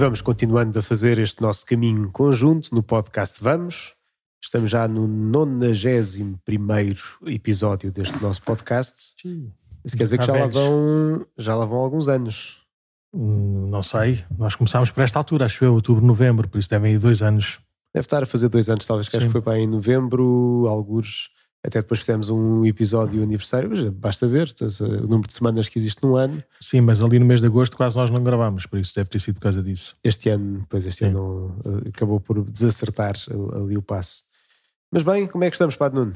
[0.00, 3.94] Vamos continuando a fazer este nosso caminho conjunto no podcast Vamos.
[4.42, 6.38] Estamos já no 91
[7.26, 9.14] episódio deste nosso podcast.
[9.84, 12.62] Isso quer dizer que já lá, vão, já lá vão alguns anos.
[13.12, 16.94] Hum, não sei, nós começámos por esta altura, acho eu, outubro, novembro, por isso devem
[16.94, 17.58] ir dois anos.
[17.92, 21.28] Deve estar a fazer dois anos, talvez, que acho que foi para em novembro, alguns
[21.64, 24.48] até depois fizemos um episódio aniversário, mas basta ver
[24.80, 26.42] o número de semanas que existe num ano.
[26.60, 29.18] Sim, mas ali no mês de agosto quase nós não gravámos, por isso deve ter
[29.18, 29.94] sido por causa disso.
[30.02, 31.10] Este ano, pois este Sim.
[31.10, 33.14] ano eh, acabou por desacertar
[33.54, 34.22] ali o passo.
[34.90, 36.14] Mas bem, como é que estamos, Padre Nuno?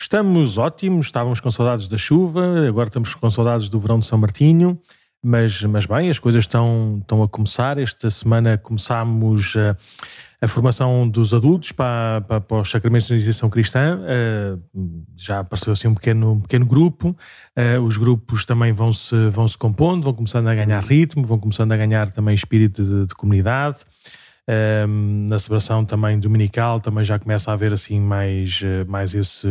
[0.00, 4.18] Estamos ótimos, estávamos com saudades da chuva, agora estamos com saudades do verão de São
[4.18, 4.80] Martinho,
[5.22, 7.78] mas, mas bem, as coisas estão, estão a começar.
[7.78, 9.76] Esta semana começámos a,
[10.40, 14.00] a formação dos adultos para, para, para, os sacramentos de iniciação cristã.
[14.00, 17.14] Uh, já apareceu assim um pequeno, um pequeno grupo.
[17.56, 21.38] Uh, os grupos também vão se, vão se compondo, vão começando a ganhar ritmo, vão
[21.38, 23.78] começando a ganhar também espírito de, de comunidade.
[24.48, 29.46] Um, na celebração também dominical também já começa a haver assim mais, eh, mais esse,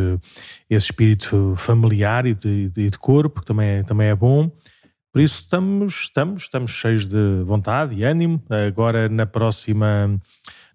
[0.69, 4.51] esse espírito familiar e de, de, de corpo, que também é, também é bom.
[5.11, 8.41] Por isso estamos, estamos, estamos cheios de vontade e ânimo.
[8.49, 10.19] Agora na próxima,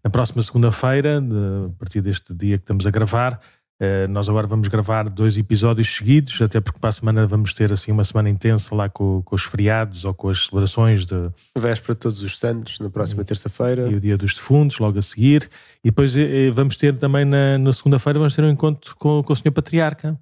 [0.03, 3.41] na próxima segunda-feira, a partir deste dia que estamos a gravar,
[3.83, 7.73] Uh, nós agora vamos gravar dois episódios seguidos, até porque para a semana vamos ter
[7.73, 11.17] assim uma semana intensa lá com, com os feriados ou com as celebrações de
[11.59, 13.89] véspera de todos os santos na próxima terça-feira.
[13.91, 15.51] E o dia dos defuntos logo a seguir.
[15.83, 19.33] E depois eh, vamos ter também na, na segunda-feira vamos ter um encontro com, com
[19.33, 20.17] o Senhor Patriarca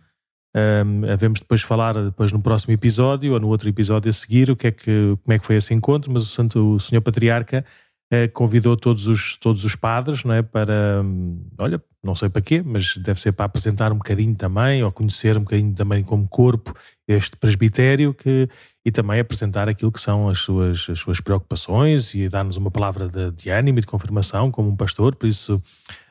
[0.55, 4.57] um, havemos depois falar depois no próximo episódio ou no outro episódio a seguir o
[4.57, 7.65] que é que como é que foi esse encontro mas o Santo o Senhor Patriarca
[8.13, 12.43] uh, convidou todos os todos os padres não é para um, olha não sei para
[12.43, 16.29] quê, mas deve ser para apresentar um bocadinho também, ou conhecer um bocadinho também como
[16.29, 16.75] corpo
[17.07, 18.49] este presbitério que,
[18.85, 23.09] e também apresentar aquilo que são as suas, as suas preocupações e dar-nos uma palavra
[23.09, 25.15] de, de ânimo e de confirmação como um pastor.
[25.15, 25.63] Por isso,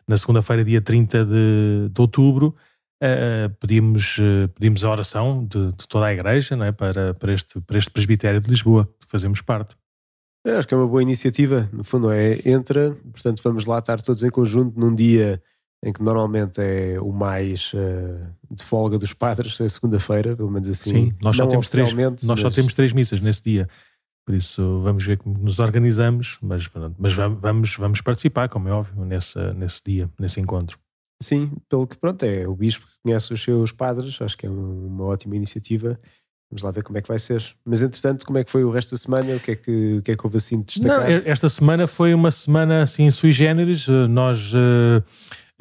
[0.07, 2.55] na segunda-feira, dia 30 de, de outubro,
[3.01, 6.71] uh, pedimos, uh, pedimos a oração de, de, toda a igreja não é?
[6.71, 9.75] para, para, este, para este presbitério de Lisboa, que fazemos parte.
[10.43, 14.01] Eu acho que é uma boa iniciativa, no fundo é, entra, portanto vamos lá estar
[14.01, 15.41] todos em conjunto num dia
[15.83, 20.69] em que normalmente é o mais uh, de folga dos padres, é segunda-feira, pelo menos
[20.69, 20.91] assim.
[20.91, 22.39] Sim, nós só, temos três, nós mas...
[22.39, 23.67] só temos três missas nesse dia.
[24.23, 26.69] Por isso vamos ver como nos organizamos, mas,
[26.99, 30.77] mas vamos, vamos participar, como é óbvio, nesse, nesse dia, nesse encontro.
[31.21, 34.49] Sim, pelo que pronto, é o bispo que conhece os seus padres, acho que é
[34.49, 35.99] uma ótima iniciativa.
[36.49, 37.41] Vamos lá ver como é que vai ser.
[37.63, 39.35] Mas entretanto, como é que foi o resto da semana?
[39.35, 41.09] O que é que, o que, é que houve assim de destacar?
[41.09, 43.87] Não, esta semana foi uma semana assim sui generis.
[43.87, 45.01] Nós uh,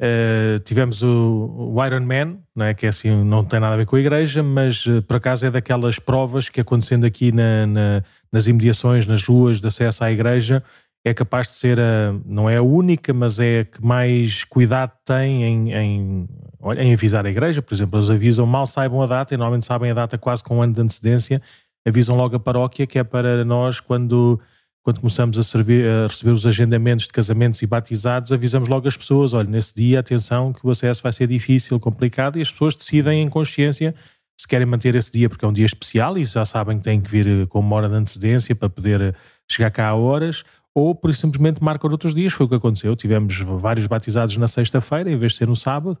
[0.01, 2.73] Uh, tivemos o, o, Iron Man, não é?
[2.73, 5.45] que é assim, não tem nada a ver com a igreja, mas uh, por acaso
[5.45, 10.11] é daquelas provas que acontecendo aqui na, na, nas imediações, nas ruas de acesso à
[10.11, 10.63] igreja,
[11.03, 14.93] é capaz de ser a, não é a única, mas é a que mais cuidado
[15.03, 16.29] tem em, em,
[16.77, 17.61] em avisar a igreja.
[17.61, 20.57] Por exemplo, eles avisam mal saibam a data, e normalmente sabem a data quase com
[20.57, 21.41] um ano de antecedência,
[21.85, 24.39] avisam logo a paróquia, que é para nós, quando
[24.83, 28.97] quando começamos a, servir, a, receber os agendamentos de casamentos e batizados, avisamos logo as
[28.97, 32.75] pessoas: olha, nesse dia, atenção, que o acesso vai ser difícil, complicado, e as pessoas
[32.75, 33.93] decidem em consciência
[34.39, 36.99] se querem manter esse dia porque é um dia especial e já sabem que têm
[36.99, 39.15] que vir com uma hora de antecedência para poder
[39.47, 42.33] chegar cá a horas, ou por isso simplesmente marcam outros dias.
[42.33, 42.95] Foi o que aconteceu.
[42.95, 45.97] Tivemos vários batizados na sexta-feira, em vez de ser no sábado.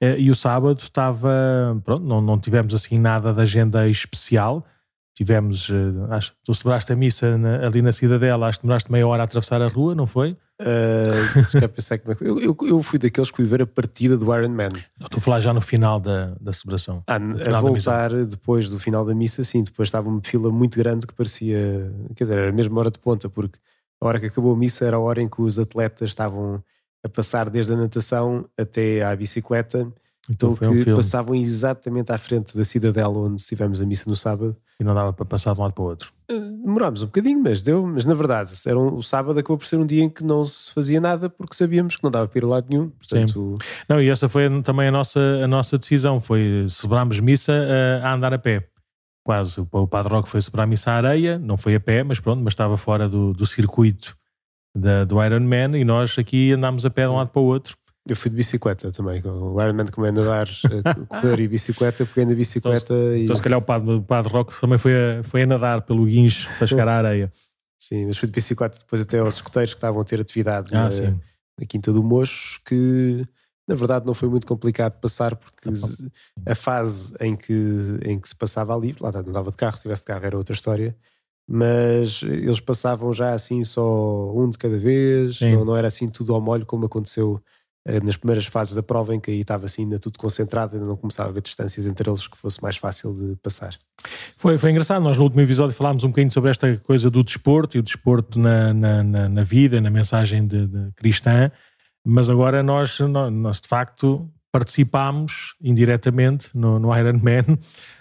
[0.00, 1.30] Eh, e o sábado estava,
[1.84, 4.64] pronto, não, não tivemos assim nada de agenda especial
[5.16, 9.08] tivemos, uh, acho tu celebraste a missa na, ali na Cidadela, acho que demoraste meia
[9.08, 10.36] hora a atravessar a rua, não foi?
[10.60, 14.16] Uh, pensar como é que eu, eu, eu, fui daqueles que fui ver a partida
[14.18, 14.68] do Iron Man.
[15.00, 17.02] Não, estou a falar já no final da, da celebração.
[17.06, 21.06] Ah, a voltar depois do final da missa, sim, depois estava uma fila muito grande
[21.06, 23.58] que parecia, quer dizer, era a mesma hora de ponta, porque
[24.00, 26.62] a hora que acabou a missa era a hora em que os atletas estavam
[27.04, 29.92] a passar desde a natação até à bicicleta
[30.28, 34.16] então foi um que passavam exatamente à frente da cidadela onde estivemos a missa no
[34.16, 34.56] sábado.
[34.78, 36.12] E não dava para passar de um lado para o outro?
[36.30, 37.86] Uh, demorámos um bocadinho, mas deu.
[37.86, 40.44] Mas na verdade, era um, o sábado acabou por ser um dia em que não
[40.44, 42.90] se fazia nada porque sabíamos que não dava para ir a lado nenhum.
[42.90, 43.58] Portanto...
[43.60, 43.68] Sim.
[43.88, 46.20] Não, e essa foi também a nossa, a nossa decisão.
[46.20, 47.52] Foi celebrarmos missa
[48.02, 48.68] a, a andar a pé.
[49.26, 49.60] Quase.
[49.60, 52.44] O, Padre Roque foi celebrar a missa à areia, não foi a pé, mas pronto,
[52.44, 54.16] mas estava fora do, do circuito
[54.72, 57.44] da, do Iron Man e nós aqui andámos a pé de um lado para o
[57.44, 57.76] outro.
[58.08, 59.20] Eu fui de bicicleta também.
[59.24, 63.24] O Ironman como é nadar, eh, correr e bicicleta, peguei na bicicleta então, e...
[63.24, 66.04] Então se calhar o padre, o padre Roque também foi a, foi a nadar pelo
[66.04, 67.28] guincho para chegar à areia.
[67.76, 70.88] Sim, mas fui de bicicleta depois até aos escuteiros que estavam a ter atividade ah,
[70.88, 71.10] na,
[71.58, 73.24] na, Quinta do Mocho, que
[73.66, 75.70] na verdade não foi muito complicado passar porque
[76.44, 79.82] a fase em que, em que se passava ali, lá não estava de carro, se
[79.82, 80.96] tivesse de carro era outra história,
[81.48, 86.34] mas eles passavam já assim só um de cada vez, não, não, era assim tudo
[86.34, 87.40] ao molho como aconteceu
[87.88, 90.86] uh, nas primeiras fases da prova, em que aí estava assim ainda tudo concentrado, ainda
[90.86, 93.76] não começava a haver distâncias entre eles que fosse mais fácil de passar.
[94.36, 97.76] Foi, foi engraçado, nós no último episódio falámos um bocadinho sobre esta coisa do desporto
[97.76, 101.50] e o desporto na, na, na, na vida, na mensagem de, de cristã,
[102.08, 107.58] mas agora nós, nós de facto participámos indiretamente no, no Ironman,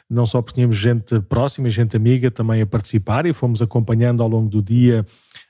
[0.08, 4.30] não só porque tínhamos gente próxima, gente amiga também a participar e fomos acompanhando ao
[4.30, 5.04] longo do dia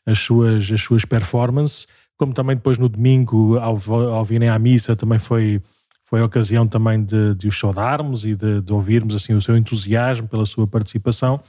[0.05, 1.85] as suas, as suas performances,
[2.17, 5.61] como também depois no domingo, ao, ao virem à missa, também foi,
[6.05, 9.57] foi a ocasião também de, de os saudarmos e de, de ouvirmos assim o seu
[9.57, 11.41] entusiasmo pela sua participação.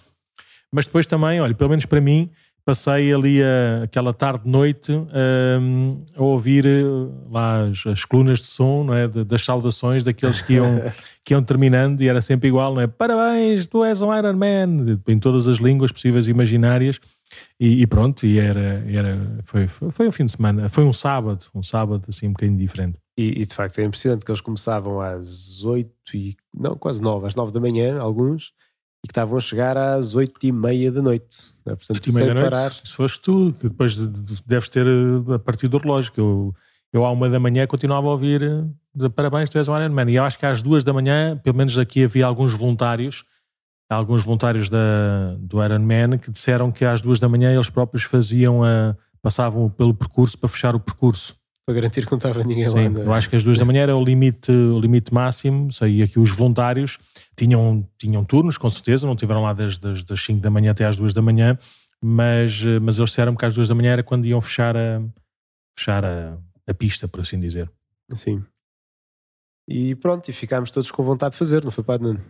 [0.72, 2.28] Mas depois também, olha, pelo menos para mim,
[2.66, 6.82] passei ali a, aquela tarde-noite um, a ouvir eh,
[7.30, 9.06] lá as, as, colunas de som não é?
[9.06, 10.82] das saudações daqueles que iam,
[11.24, 12.88] que iam terminando e era sempre igual, não é?
[12.88, 16.98] Parabéns, tu és um Iron Man, em todas as línguas possíveis e imaginárias
[17.60, 21.44] e, e pronto, e era, era foi, foi um fim de semana, foi um sábado,
[21.54, 22.98] um sábado assim um bocadinho diferente.
[23.16, 27.28] E, e de facto é impressionante que eles começavam às oito e, não, quase nove,
[27.28, 28.52] às nove da manhã, alguns,
[29.04, 31.52] e que estavam a chegar às oito e meia da noite.
[31.64, 31.74] Né?
[31.74, 32.72] Portanto, oito e meia da noite, parar.
[32.72, 36.54] se foste tu, que depois deves ter eh, a partir do relógio, que eu,
[36.92, 40.10] eu à uma da manhã continuava a ouvir eh, parabéns, tu és um Iron Man.
[40.10, 43.24] E eu acho que às duas da manhã, pelo menos aqui havia alguns voluntários,
[43.88, 48.04] alguns voluntários da, do Iron Man que disseram que às duas da manhã eles próprios
[48.04, 51.36] faziam a, passavam pelo percurso para fechar o percurso
[51.66, 53.00] para garantir que não estava ninguém Sim, lá.
[53.00, 53.06] É?
[53.06, 55.72] Eu acho que as duas da manhã era o limite, o limite máximo.
[55.72, 56.96] Sei, aqui os voluntários
[57.36, 60.84] tinham, tinham turnos, com certeza, não tiveram lá desde das, das 5 da manhã até
[60.84, 61.58] às 2 da manhã,
[62.00, 65.02] mas, mas eles disseram que às 2 da manhã era quando iam fechar a,
[65.76, 67.68] fechar a, a pista, por assim dizer.
[68.14, 68.44] Sim.
[69.68, 72.20] E pronto, e ficámos todos com vontade de fazer, não foi, Padre Nuno?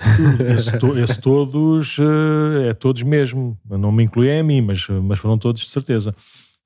[0.58, 3.56] esse, to, esse, todos eh, é todos mesmo.
[3.64, 6.12] Não me incluí a mim, mas, mas foram todos de certeza.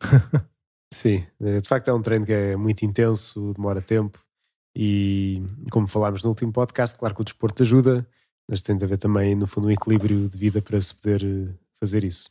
[0.92, 4.18] Sim, eh, de facto é um treino que é muito intenso, demora tempo
[4.76, 8.06] e, como falámos no último podcast, claro que o desporto ajuda,
[8.48, 11.54] mas tem de haver também, no fundo, um equilíbrio de vida para se poder eh,
[11.80, 12.30] fazer isso.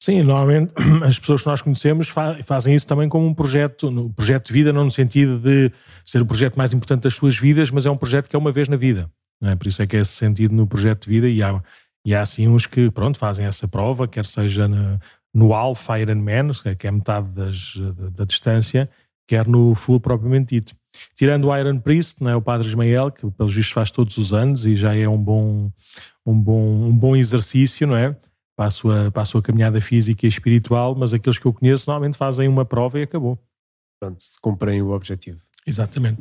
[0.00, 0.72] Sim, normalmente
[1.04, 2.08] as pessoas que nós conhecemos
[2.44, 5.72] fazem isso também como um projeto, um projeto de vida, não no sentido de
[6.04, 8.52] ser o projeto mais importante das suas vidas, mas é um projeto que é uma
[8.52, 9.10] vez na vida.
[9.42, 9.54] É?
[9.54, 11.62] Por isso é que é esse sentido no projeto de vida e há,
[12.04, 14.98] e há assim uns que, pronto, fazem essa prova, quer seja na,
[15.38, 18.90] no Alpha Ironman, que é metade das, da, da, distância,
[19.24, 20.74] quer no full propriamente dito.
[21.14, 24.66] Tirando o Iron Priest, né, o Padre Ismael, que pelos vistos faz todos os anos
[24.66, 25.70] e já é um bom,
[26.26, 28.16] um bom, um bom exercício, não é?
[28.56, 31.88] Para a, sua, para a sua caminhada física e espiritual, mas aqueles que eu conheço
[31.88, 33.38] normalmente fazem uma prova e acabou.
[34.00, 35.40] Pronto, cumprem o objetivo.
[35.64, 36.20] Exatamente.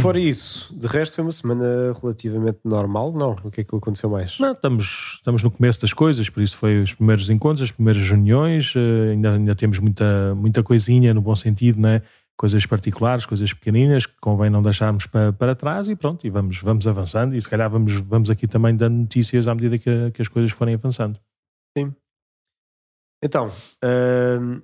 [0.00, 3.32] Fora isso, de resto foi uma semana relativamente normal, não?
[3.42, 4.38] O que é que aconteceu mais?
[4.38, 8.08] Não, estamos, estamos no começo das coisas, por isso foi os primeiros encontros, as primeiras
[8.08, 12.02] reuniões, uh, ainda, ainda temos muita, muita coisinha no bom sentido, né?
[12.36, 16.60] coisas particulares, coisas pequeninas que convém não deixarmos para, para trás e pronto, e vamos,
[16.60, 20.22] vamos avançando e se calhar vamos, vamos aqui também dando notícias à medida que, que
[20.22, 21.20] as coisas forem avançando.
[21.76, 21.94] Sim.
[23.22, 24.62] Então, uh,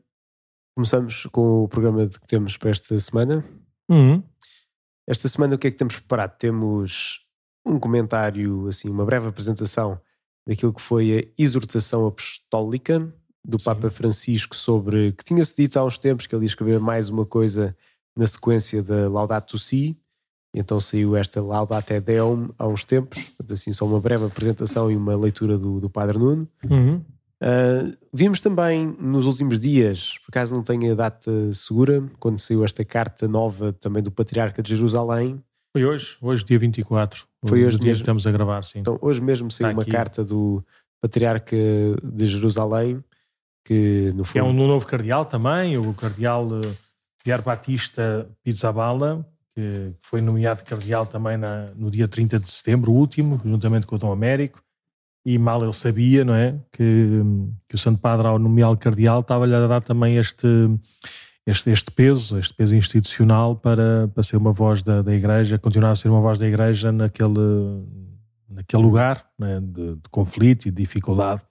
[0.75, 3.45] começamos com o programa que temos para esta semana.
[3.88, 4.23] Uhum.
[5.09, 6.37] Esta semana o que é que temos preparado?
[6.37, 7.27] Temos
[7.65, 9.99] um comentário, assim, uma breve apresentação
[10.47, 13.00] daquilo que foi a exortação apostólica
[13.43, 13.65] do Sim.
[13.65, 17.25] Papa Francisco sobre que tinha-se dito há uns tempos que ele ia escrever mais uma
[17.25, 17.75] coisa
[18.15, 19.97] na sequência da Laudato Si,
[20.53, 25.17] então saiu esta Laudate Deum há uns tempos, assim só uma breve apresentação e uma
[25.17, 26.47] leitura do, do Padre Nuno.
[26.69, 27.03] Uhum.
[27.40, 32.64] Uh, vimos também nos últimos dias, por acaso não tenho a data segura, quando saiu
[32.64, 35.40] esta carta nova também do Patriarca de Jerusalém.
[35.73, 37.26] Foi hoje, hoje dia 24.
[37.47, 37.95] Foi hoje dia mesmo.
[37.95, 38.80] que estamos a gravar, sim.
[38.80, 39.92] Então hoje mesmo saiu Está uma aqui.
[39.92, 40.64] carta do
[41.00, 41.57] Patriarca
[42.02, 43.02] de Jerusalém,
[43.64, 44.38] que no fundo...
[44.38, 46.73] É um novo cardeal também, o cardeal eh,
[47.23, 52.97] Pierre Batista Pizzaballa, que foi nomeado cardeal também na, no dia 30 de setembro, o
[52.97, 54.61] último, juntamente com o Dom Américo
[55.25, 56.59] e mal ele sabia, não é?
[56.73, 57.23] Que,
[57.69, 60.47] que o Santo Padre, ao nomeá-lo cardeal, estava-lhe a dar também este,
[61.47, 65.93] este, este peso, este peso institucional para, para ser uma voz da, da Igreja, continuar
[65.93, 67.85] a ser uma voz da Igreja naquele,
[68.49, 69.61] naquele lugar né?
[69.61, 71.43] de, de conflito e de dificuldade.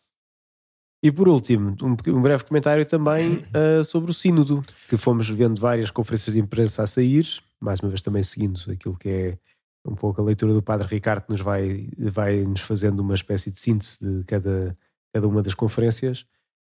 [1.04, 5.62] E por último, um, um breve comentário também uh, sobre o Sínodo, que fomos vendo
[5.62, 7.26] várias conferências de imprensa a sair,
[7.60, 9.38] mais uma vez também seguindo aquilo que é
[9.88, 13.60] um pouco a leitura do Padre Ricardo nos vai, vai nos fazendo uma espécie de
[13.60, 14.77] síntese de cada,
[15.13, 16.25] cada uma das conferências.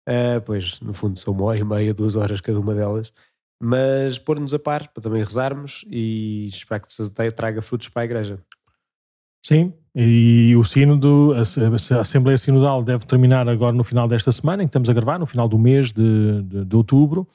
[0.08, 3.12] Uh, pois, no fundo, são uma hora e meia, duas horas cada uma delas.
[3.61, 8.38] Mas pôr-nos a par para também rezarmos e esperar que traga frutos para a igreja.
[9.44, 14.66] Sim, e o sínodo, a, Assembleia Sinodal deve terminar agora no final desta semana, em
[14.66, 17.28] que estamos a gravar, no final do mês de, de, de outubro,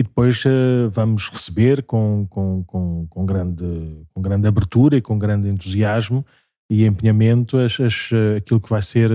[0.00, 5.18] e depois uh, vamos receber com, com, com, com, grande, com grande abertura e com
[5.18, 6.24] grande entusiasmo
[6.70, 9.10] e empenhamento as, as, aquilo que vai ser,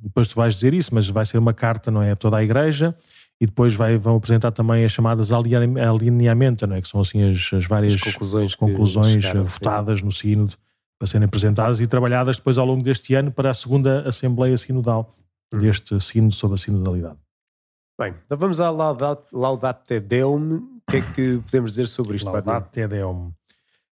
[0.00, 2.42] depois tu vais dizer isso, mas vai ser uma carta, não é, a toda a
[2.42, 2.92] Igreja,
[3.40, 6.80] e depois vai, vão apresentar também as chamadas alinhamento, não é?
[6.80, 10.06] que são assim as, as várias as conclusões, conclusões chegaram, votadas sim.
[10.06, 10.54] no sínodo
[10.98, 15.08] para serem apresentadas e trabalhadas depois ao longo deste ano para a segunda Assembleia Sinodal
[15.54, 15.58] hum.
[15.58, 17.25] deste sínodo sobre a sinodalidade.
[17.98, 20.56] Bem, então vamos à Laudate, Laudate Deum.
[20.56, 22.30] O que é que podemos dizer sobre isto?
[22.30, 23.32] Laudate Deum.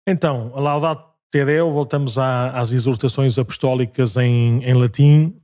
[0.07, 5.35] Então, a Laudate Deum, voltamos à, às exortações apostólicas em, em latim.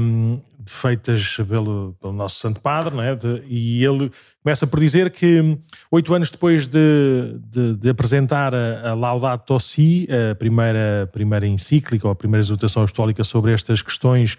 [0.00, 3.14] Um, feitas pelo, pelo nosso Santo Padre, não é?
[3.14, 4.10] De, e ele
[4.42, 5.58] começa por dizer que
[5.90, 12.06] oito anos depois de, de, de apresentar a, a, Laudato Si, a primeira, primeira encíclica
[12.06, 14.38] ou a primeira exortação apostólica sobre estas questões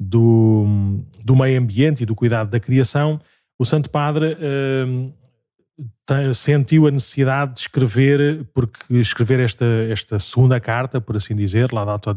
[0.00, 0.66] do,
[1.24, 3.20] do meio ambiente e do cuidado da criação,
[3.58, 11.00] o Santo Padre uh, sentiu a necessidade de escrever, porque escrever esta, esta segunda carta,
[11.00, 12.12] por assim dizer, Laudato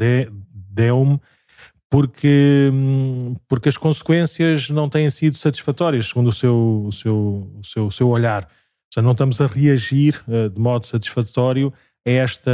[0.52, 1.20] Deum,
[1.90, 2.72] porque,
[3.48, 7.92] porque as consequências não têm sido satisfatórias, segundo o seu, o seu, o seu, o
[7.92, 8.44] seu olhar.
[8.44, 11.72] Ou seja, não estamos a reagir uh, de modo satisfatório
[12.06, 12.52] a esta,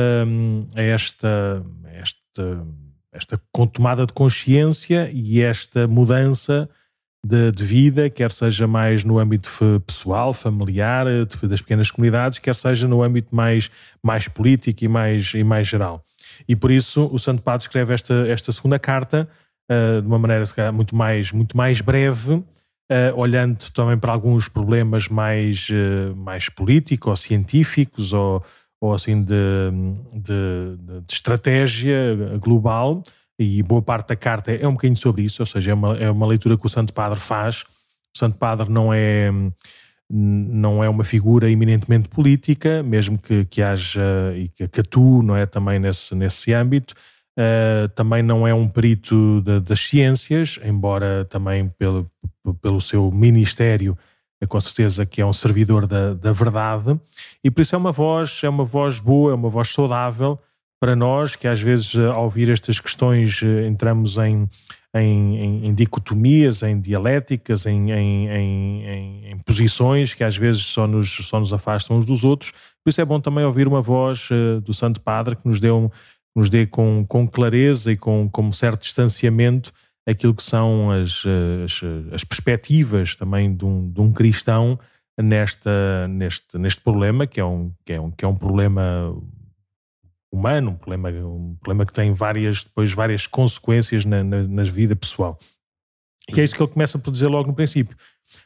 [0.76, 2.68] a esta, a esta,
[3.14, 3.40] esta
[3.74, 6.70] tomada de consciência e esta mudança
[7.26, 9.50] de, de, vida, quer seja mais no âmbito
[9.86, 11.06] pessoal, familiar,
[11.44, 13.70] das pequenas comunidades, quer seja no âmbito mais,
[14.02, 16.04] mais político e mais, e mais geral.
[16.48, 19.30] E por isso o Santo Padre escreve esta, esta segunda carta
[19.70, 22.46] uh, de uma maneira calhar, muito, mais, muito mais breve, uh,
[23.16, 28.44] olhando também para alguns problemas mais, uh, mais políticos ou científicos ou,
[28.82, 29.36] ou assim de,
[30.12, 31.96] de, de, estratégia
[32.40, 33.04] global.
[33.38, 36.10] E boa parte da carta é um bocadinho sobre isso, ou seja, é uma, é
[36.10, 37.64] uma leitura que o Santo Padre faz.
[38.14, 39.32] O Santo Padre não é
[40.14, 44.02] não é uma figura eminentemente política, mesmo que, que haja
[44.36, 46.94] e que, atue não é, também nesse, nesse âmbito.
[47.40, 52.06] Uh, também não é um perito de, das ciências, embora também pelo,
[52.62, 53.98] pelo seu ministério,
[54.48, 57.00] com certeza que é um servidor da, da verdade,
[57.44, 60.40] e por isso é uma voz, é uma voz boa, é uma voz saudável
[60.82, 64.50] para nós, que às vezes ao ouvir estas questões eh, entramos em,
[64.96, 71.40] em, em, em dicotomias, em dialéticas, em, em, posições que às vezes só nos, só
[71.40, 72.52] nos afastam uns dos outros.
[72.84, 75.70] Por isso é bom também ouvir uma voz uh, do Santo Padre que nos dê,
[75.70, 75.90] um,
[76.36, 79.72] nos dê com, com clareza e com, com um certo distanciamento
[80.08, 81.24] aquilo que são as,
[81.64, 81.82] as,
[82.14, 84.80] as perspectivas também de um, de um cristão
[85.18, 89.16] nesta, neste, neste problema, que é um, que é um, que é um problema
[90.32, 94.96] humano, um problema, um problema que tem várias, depois várias consequências na, na, na vida
[94.96, 95.38] pessoal.
[96.30, 97.96] E é isso que ele começa por dizer logo no princípio.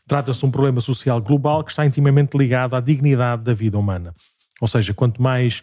[0.07, 4.13] Trata-se de um problema social global que está intimamente ligado à dignidade da vida humana.
[4.59, 5.61] Ou seja, quanto mais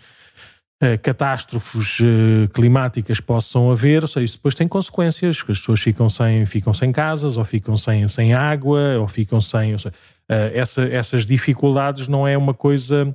[1.03, 6.45] catástrofes uh, climáticas possam haver, ou seja, isso depois tem consequências, as pessoas ficam sem,
[6.47, 9.73] ficam sem casas, ou ficam sem, sem água, ou ficam sem...
[9.73, 9.95] Ou seja,
[10.31, 13.13] uh, essa, essas dificuldades não é uma coisa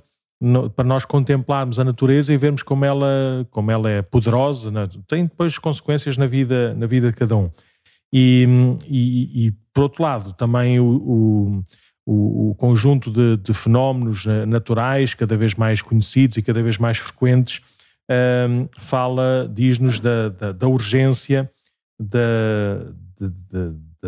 [0.75, 4.87] para nós contemplarmos a natureza e vermos como ela, como ela é poderosa, né?
[5.07, 7.49] tem depois consequências na vida, na vida de cada um.
[8.13, 8.47] E,
[8.87, 11.63] e, e por outro lado, também o, o,
[12.09, 16.97] o conjunto de, de, fenómenos eh, naturais cada vez mais conhecidos e cada vez mais
[16.97, 17.61] frequentes
[18.09, 21.51] um, ehm, fala, diz-nos da, da, da, urgência
[21.99, 22.93] da,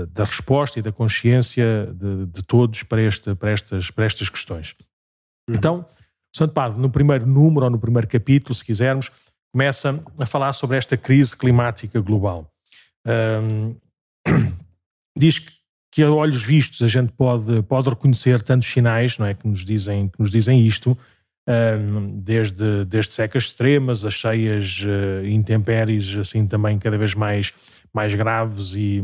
[0.06, 4.76] da resposta e da consciência de, de todos para, este, para, estas, para estas questões.
[5.50, 5.56] Uhum.
[5.58, 5.86] Então,
[6.34, 9.12] Santo Padre, no primeiro número ou no primeiro capítulo, se quisermos,
[9.52, 12.50] começa a falar sobre esta crise climática global.
[13.06, 13.76] Um,
[15.18, 15.59] diz que
[15.98, 20.08] a olhos vistos a gente pode, pode reconhecer tantos sinais não é, que, nos dizem,
[20.08, 20.98] que nos dizem isto,
[21.48, 27.54] um, desde, desde secas extremas, as cheias uh, intempéries assim também cada vez mais,
[27.92, 29.04] mais graves e,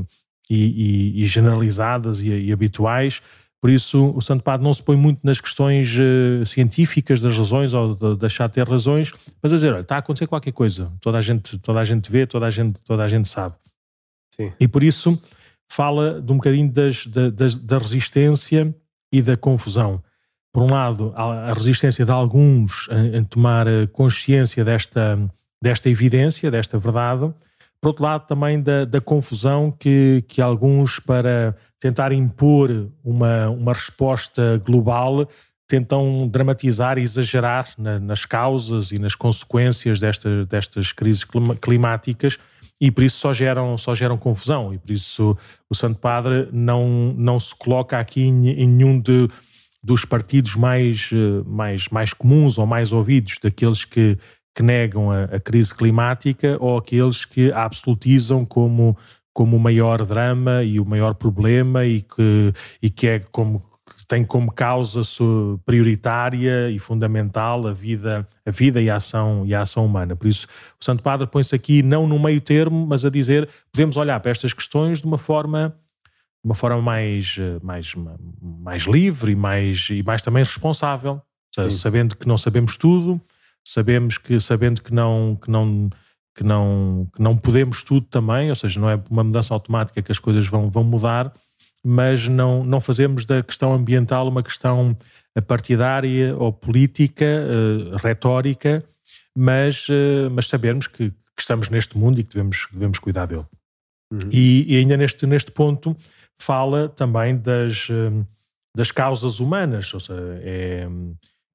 [0.49, 3.21] e, e, e generalizadas e, e habituais,
[3.65, 7.73] por isso, o Santo Padre não se põe muito nas questões uh, científicas das razões
[7.73, 9.11] ou de deixar de ter razões,
[9.41, 12.11] mas a dizer, olha, está a acontecer qualquer coisa, toda a gente, toda a gente
[12.11, 13.55] vê, toda a gente, toda a gente sabe.
[14.35, 14.53] Sim.
[14.59, 15.19] E por isso
[15.67, 18.73] fala de um bocadinho das, da, das, da resistência
[19.11, 20.01] e da confusão.
[20.53, 25.19] Por um lado, a resistência de alguns em, em tomar eh, consciência desta,
[25.61, 27.33] desta evidência, desta verdade,
[27.85, 33.73] por outro lado, também da, da confusão que, que alguns, para tentar impor uma, uma
[33.73, 35.29] resposta global,
[35.67, 41.23] tentam dramatizar e exagerar na, nas causas e nas consequências desta, destas crises
[41.61, 42.39] climáticas
[42.79, 44.73] e por isso só geram, só geram confusão.
[44.73, 45.37] E por isso
[45.69, 49.29] o Santo Padre não, não se coloca aqui em, em nenhum de,
[49.81, 54.17] dos partidos mais, eh, mais, mais comuns ou mais ouvidos, daqueles que,
[54.53, 58.97] que negam a, a crise climática ou aqueles que a absolutizam como,
[59.33, 63.63] como o maior drama e o maior problema e que, e que é como
[64.07, 65.01] tem como causa
[65.65, 70.15] prioritária e fundamental a vida, a vida e, a ação, e a ação humana.
[70.15, 70.47] Por isso,
[70.79, 74.31] o Santo Padre põe-se aqui não no meio termo, mas a dizer podemos olhar para
[74.31, 75.75] estas questões de uma forma
[76.43, 77.95] uma forma mais, mais,
[78.39, 81.19] mais livre e mais, e mais também responsável,
[81.51, 81.71] Sim.
[81.71, 83.19] sabendo que não sabemos tudo,
[83.63, 85.89] sabemos que sabendo que não que não
[86.35, 90.11] que não que não podemos tudo também, ou seja, não é uma mudança automática que
[90.11, 91.33] as coisas vão vão mudar,
[91.87, 94.97] mas não, não fazemos da questão ambiental uma questão
[95.47, 98.83] partidária ou política, uh, retórica,
[99.37, 103.45] mas, uh, mas sabermos que, que, estamos neste mundo e que devemos, devemos cuidar dele.
[104.11, 104.29] Uhum.
[104.31, 105.95] E, e, ainda neste, neste ponto
[106.39, 107.87] fala também das,
[108.75, 110.87] das causas humanas, ou seja, é,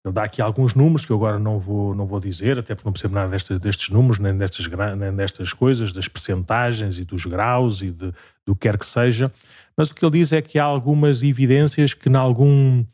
[0.04, 2.88] ele dá aqui alguns números que eu agora não vou, não vou dizer, até porque
[2.88, 4.66] não percebo nada destes, números, nem destas,
[4.97, 8.12] nem destas coisas, das percentagens e dos graus e de,
[8.47, 9.30] do que quer que seja,
[9.76, 12.85] mas o que ele diz é que há algumas evidências que, em algum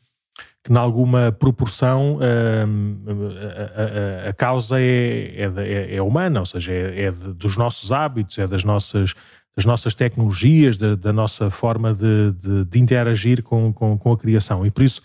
[0.67, 2.19] que em alguma proporção
[2.67, 7.57] hum, a, a, a, causa é, é, é, é, humana, ou seja, é, é dos
[7.57, 9.15] nossos hábitos, é das nossas,
[9.57, 14.19] das nossas tecnologias, da, da nossa forma de, de, de interagir com, com, com, a
[14.19, 14.67] criação.
[14.67, 15.01] E por isso,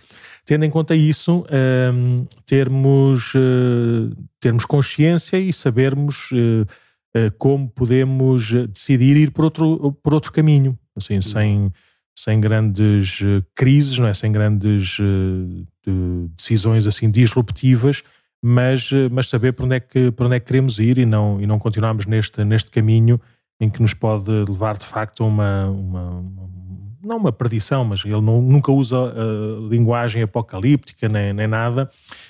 [0.51, 1.46] tendo em conta isso,
[1.93, 6.67] um, termos, uh, termos consciência e sabermos uh,
[7.15, 11.21] uh, como podemos decidir ir por outro, por outro caminho assim, uhum.
[11.21, 11.71] sem,
[12.13, 13.19] sem grandes
[13.56, 14.13] crises, não é?
[14.13, 18.04] sem grandes de decisões assim disruptivas,
[18.43, 21.39] mas, mas saber para onde, é que, para onde é que queremos ir e não,
[21.39, 23.21] e não continuarmos neste, neste caminho
[23.58, 26.26] em que nos pode levar de facto a uma, uma,
[27.04, 31.90] não uma perdição, mas ele não, nunca usa uh, linguagem apocalíptica nem, nem nada,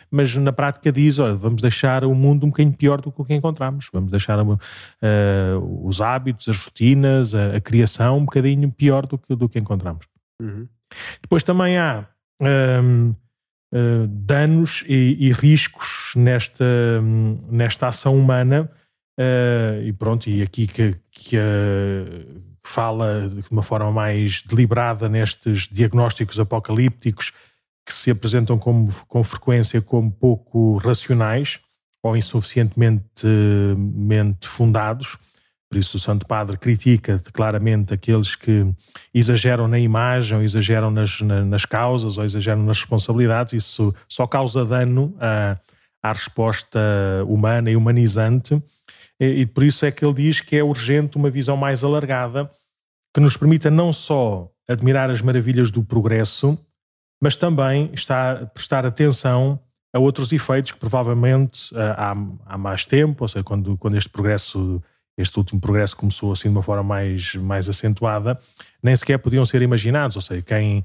[0.09, 3.25] mas na prática diz: olha, vamos deixar o mundo um bocadinho pior do que o
[3.25, 4.57] que encontramos, vamos deixar uh,
[5.83, 10.05] os hábitos, as rotinas, a, a, criação um bocadinho pior do que, do que encontramos.
[10.41, 10.67] Uhum.
[11.21, 12.05] Depois também há.
[12.41, 13.15] Um,
[13.73, 17.01] Uh, danos e, e, riscos nesta,
[17.49, 18.69] nesta ação humana
[19.17, 25.67] uh, e pronto, e aqui que, que uh, fala de uma forma mais deliberada nestes
[25.67, 27.33] diagnósticos apocalípticos
[27.85, 31.59] que se apresentam como, com frequência como pouco racionais
[32.03, 33.27] ou insuficientemente
[34.41, 35.17] fundados.
[35.69, 38.65] Por isso, o Santo Padre critica claramente aqueles que
[39.13, 43.53] exageram na imagem, ou exageram nas, nas causas, ou exageram nas responsabilidades.
[43.53, 45.57] Isso só causa dano à,
[46.03, 46.79] à resposta
[47.25, 48.61] humana e humanizante
[49.23, 52.49] e, por isso é que ele diz que é urgente uma visão mais alargada
[53.13, 56.57] que nos permita não só admirar as maravilhas do progresso,
[57.21, 59.59] mas também estar, prestar atenção
[59.93, 64.09] a outros efeitos que provavelmente eh, há, há mais tempo, ou seja, quando, quando este
[64.09, 64.81] progresso,
[65.17, 68.39] este último progresso começou assim de uma forma mais, mais acentuada,
[68.81, 70.83] nem sequer podiam ser imaginados, ou seja, quem,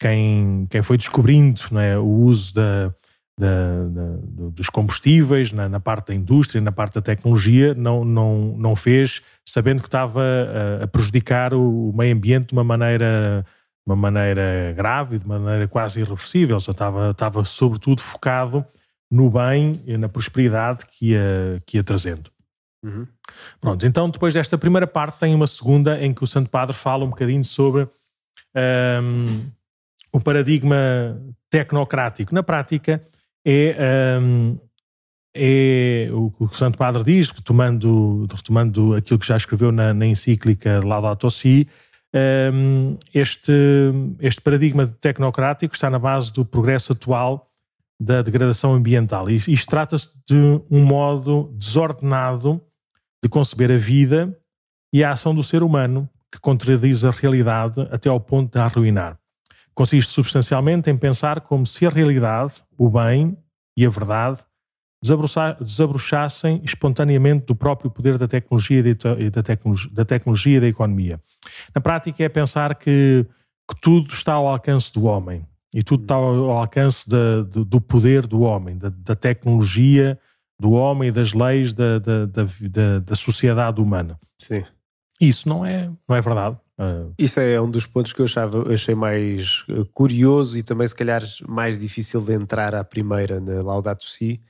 [0.00, 2.94] quem, quem foi descobrindo é, o uso da,
[3.38, 4.16] da, da,
[4.50, 9.22] dos combustíveis, na, na, parte da indústria, na parte da tecnologia, não, não, não fez
[9.46, 13.44] sabendo que estava a, a prejudicar o, o, meio ambiente de uma maneira,
[13.84, 16.60] uma maneira grave, de uma maneira quase irreversível.
[16.60, 18.64] Só estava, estava sobretudo focado
[19.10, 22.30] no bem e na prosperidade que ia, que ia trazendo.
[22.84, 23.06] Uhum.
[23.60, 27.04] Pronto, então depois desta primeira parte tem uma segunda em que o Santo Padre fala
[27.04, 27.88] um bocadinho sobre
[29.02, 29.46] um,
[30.12, 30.76] o paradigma
[31.50, 32.34] tecnocrático.
[32.34, 33.02] Na prática,
[33.44, 34.58] é, um,
[35.34, 40.06] é o que o Santo Padre diz, retomando, retomando aquilo que já escreveu na, na
[40.06, 41.68] encíclica Laudato Si,
[42.52, 43.52] um, este,
[44.20, 47.50] este paradigma tecnocrático está na base do progresso atual
[48.00, 49.28] da degradação ambiental.
[49.28, 52.60] E isto trata-se de um modo desordenado
[53.22, 54.36] de conceber a vida
[54.92, 58.64] e a ação do ser humano que contradiz a realidade até ao ponto de a
[58.64, 59.18] arruinar
[59.74, 63.36] consiste substancialmente em pensar como se a realidade, o bem
[63.76, 64.38] e a verdade
[65.60, 68.78] desabrochassem espontaneamente do próprio poder da tecnologia
[69.18, 71.20] e da, tecnologia, da tecnologia e da economia.
[71.74, 73.26] Na prática é pensar que,
[73.68, 77.80] que, tudo está ao alcance do homem e tudo está ao alcance da, do, do,
[77.82, 80.18] poder do homem, da, da, tecnologia
[80.58, 84.18] do homem e das leis da, da, da sociedade humana.
[84.38, 84.64] Sim.
[85.20, 86.56] Isso não é, não é verdade.
[86.78, 87.14] Uh...
[87.18, 90.94] Isso é um dos pontos que eu achava, achei mais eh, curioso e também, se
[90.94, 94.40] calhar, mais difícil de entrar à primeira na Laudato Si.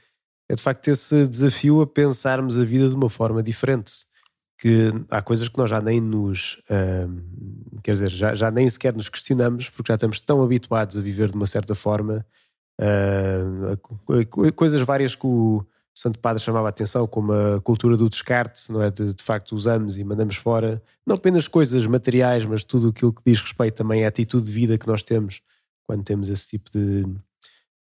[0.49, 3.93] É de facto esse desafio a pensarmos a vida de uma forma diferente.
[4.59, 6.63] Que há coisas que nós já nem nos.
[7.83, 11.31] Quer dizer, já, já nem sequer nos questionamos, porque já estamos tão habituados a viver
[11.31, 12.25] de uma certa forma.
[12.81, 18.71] Uh, coisas várias que o Santo Padre chamava a atenção, como a cultura do descarte,
[18.73, 18.91] não é?
[18.91, 23.23] De, de facto, usamos e mandamos fora, não apenas coisas materiais, mas tudo aquilo que
[23.25, 25.41] diz respeito também à atitude de vida que nós temos
[25.87, 27.05] quando temos esse tipo de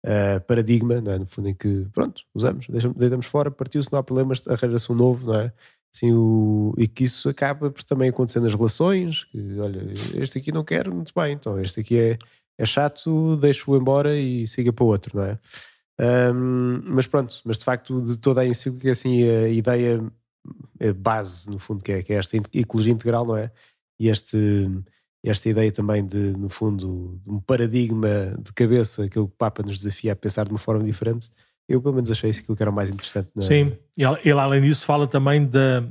[0.04, 1.18] uh, paradigma, não é?
[1.18, 4.94] No fundo, em que, pronto, usamos, deixamos, deitamos fora, partiu-se, não há problemas, arranja-se um
[4.94, 5.52] novo, não é?
[5.94, 10.52] Assim, o, e que isso acaba por também acontecer nas relações, que, olha, este aqui
[10.52, 12.18] não quer, muito bem, então este aqui é,
[12.58, 15.38] é chato, deixo-o embora e siga para o outro, não é?
[16.00, 20.02] Um, mas pronto, mas de facto, de toda a encíclica, assim, a ideia
[20.96, 23.50] base, no fundo, que é, que é esta ecologia integral, não é?
[23.98, 24.68] E este,
[25.22, 29.78] esta ideia também de, no fundo, um paradigma de cabeça, aquilo que o Papa nos
[29.78, 31.30] desafia a pensar de uma forma diferente,
[31.68, 33.30] eu pelo menos achei isso aquilo que era mais interessante.
[33.34, 33.42] Na...
[33.42, 35.82] Sim, ele, além disso fala também da.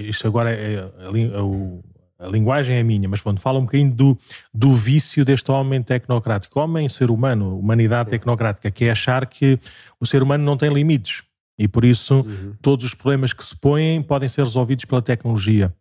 [0.00, 1.82] Isto agora é, é, é, o,
[2.24, 4.18] a linguagem é minha, mas quando fala um bocadinho do,
[4.52, 8.16] do vício deste homem tecnocrático, homem, ser humano, humanidade Sim.
[8.16, 9.58] tecnocrática, que é achar que
[10.00, 11.22] o ser humano não tem limites
[11.58, 12.54] e por isso uhum.
[12.60, 15.72] todos os problemas que se põem podem ser resolvidos pela tecnologia.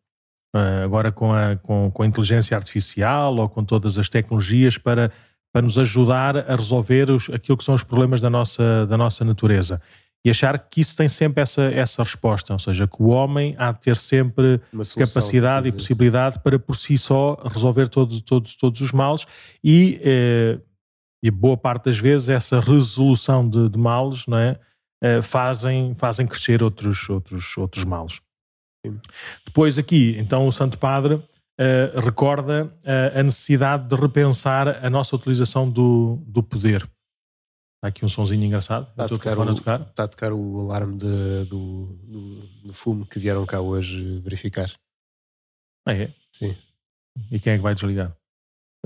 [0.55, 5.11] Uh, agora com a, com, com a inteligência artificial ou com todas as tecnologias para,
[5.51, 9.25] para nos ajudar a resolver os, aquilo que são os problemas da nossa, da nossa
[9.25, 9.81] natureza
[10.25, 13.71] e achar que isso tem sempre essa, essa resposta, ou seja, que o homem há
[13.73, 14.61] de ter sempre
[14.97, 19.25] capacidade e possibilidade para por si só resolver todos, todos, todos os males
[19.61, 20.59] e, eh,
[21.21, 24.57] e boa parte das vezes essa resolução de, de males não é,
[25.03, 28.21] eh, fazem, fazem crescer outros, outros, outros males.
[28.85, 28.97] Sim.
[29.45, 31.21] Depois aqui, então o Santo Padre
[31.59, 32.73] eh, recorda
[33.13, 36.89] a necessidade de repensar a nossa utilização do, do poder.
[37.83, 38.87] Há aqui um sonzinho engraçado.
[38.91, 39.81] Está a, tocar o, a tocar.
[39.81, 44.71] Está a tocar o alarme de, do, do, do, fumo que vieram cá hoje verificar.
[45.85, 46.13] Ah, é?
[46.31, 46.55] Sim.
[47.29, 48.15] E quem é que vai desligar?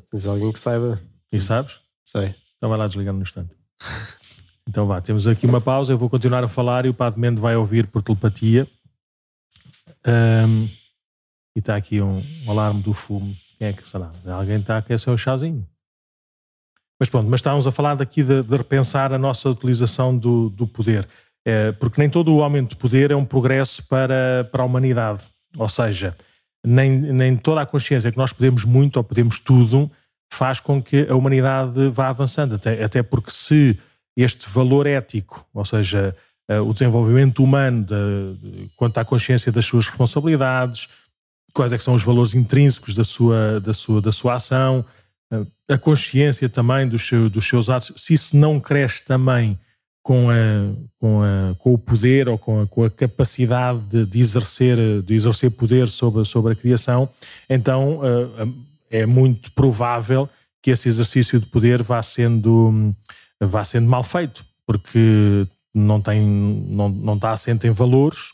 [0.10, 1.00] Tens alguém que saiba.
[1.32, 1.80] E sabes?
[2.04, 2.34] Sei.
[2.58, 3.56] Então vai lá desligar no instante.
[4.68, 5.94] então vá, temos aqui uma pausa.
[5.94, 8.68] Eu vou continuar a falar e o Padre Mendo vai ouvir por telepatia.
[10.08, 10.66] Um,
[11.56, 13.38] e está aqui um, um, alarme do fumo.
[13.60, 14.10] Quem é que será?
[14.26, 15.70] Alguém está a aquecer o chazinho.
[17.00, 20.66] Mas pronto, mas estávamos a falar daqui de, de repensar a nossa utilização do, do
[20.66, 21.08] poder.
[21.46, 25.30] É, porque nem todo o aumento de poder é um progresso para, para a humanidade.
[25.58, 26.16] Ou seja,
[26.66, 29.90] nem, nem toda a consciência que nós podemos muito ou podemos tudo
[30.32, 32.56] faz com que a humanidade vá avançando.
[32.56, 33.80] Até, até porque se
[34.16, 36.16] este valor ético, ou seja,
[36.52, 40.90] uh, o desenvolvimento humano de, de, quanto à consciência das suas responsabilidades,
[41.54, 44.84] quais é que são os valores intrínsecos da sua, da sua, da sua ação,
[45.70, 49.58] a consciência também dos, seu, dos seus atos, se isso não cresce também
[50.02, 50.36] com, a,
[50.98, 55.14] com, a, com o poder ou com a, com a capacidade de, de, exercer, de
[55.14, 57.10] exercer poder sobre, sobre a criação,
[57.50, 58.00] então
[58.90, 60.30] é muito provável
[60.62, 62.94] que esse exercício de poder vá sendo,
[63.42, 68.32] vá sendo mal feito, porque não, tem, não, não está assente em valores,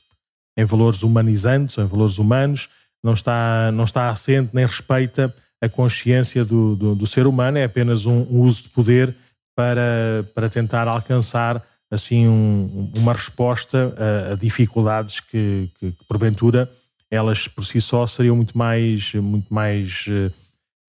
[0.55, 2.69] em valores humanizantes em valores humanos,
[3.03, 7.63] não está, não está assente nem respeita a consciência do, do, do ser humano, é
[7.63, 9.15] apenas um, um, uso de poder
[9.55, 16.69] para, para tentar alcançar assim um, uma resposta a, a dificuldades que, que, que, porventura
[17.09, 20.31] elas por si só seriam muito mais muito mais eh,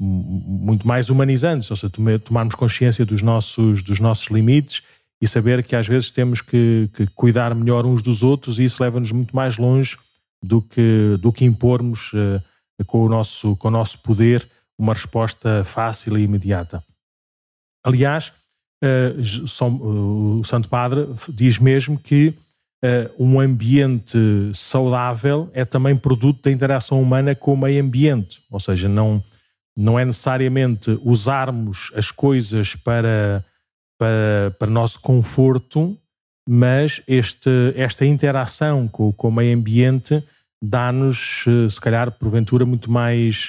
[0.01, 1.93] muito mais humanizantes, ou seja,
[2.25, 4.83] tomarmos consciência dos nossos dos nossos limites
[5.23, 8.83] e saber que às vezes temos que, que cuidar melhor uns dos outros e isso
[8.83, 9.97] leva-nos muito mais longe
[10.43, 12.43] do que do que impormos uh,
[12.87, 16.83] com o nosso com o nosso poder uma resposta fácil e imediata.
[17.85, 18.33] Aliás,
[18.83, 24.19] uh, o Santo Padre diz mesmo que uh, um ambiente
[24.55, 29.23] saudável é também produto da interação humana com o meio ambiente, ou seja, não,
[29.77, 33.45] não é necessariamente usarmos as coisas para,
[33.99, 35.97] para, para nosso conforto,
[36.49, 40.23] mas este, esta interação com, com o meio ambiente
[40.63, 43.49] dá-nos, se calhar, porventura, muito mais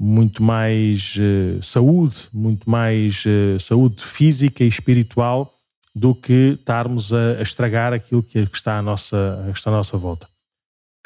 [0.00, 5.54] muito mais uh, saúde, muito mais uh, saúde física e espiritual
[5.94, 9.96] do que estarmos a, a estragar aquilo que, está, à nossa, que está à nossa
[9.98, 10.28] volta.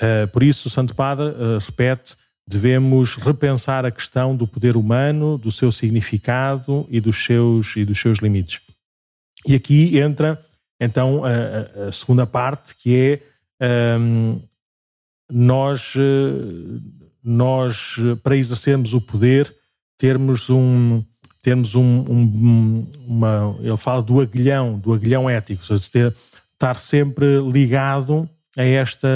[0.00, 1.32] Uh, por isso, o Santo Padre
[1.64, 7.84] repete: devemos repensar a questão do poder humano, do seu significado e dos seus, e
[7.86, 8.60] dos seus limites.
[9.46, 10.38] E aqui entra
[10.78, 13.22] então a, a segunda parte, que
[13.60, 14.42] é um, ehm,
[15.30, 15.94] nós
[17.24, 19.54] nós, para exercermos o poder,
[19.96, 21.02] termos um,
[21.42, 26.16] termos um, um, uma, ele fala do aguilhão, do aguilhão ético, ou seja, ter,
[26.52, 29.08] estar sempre ligado a esta,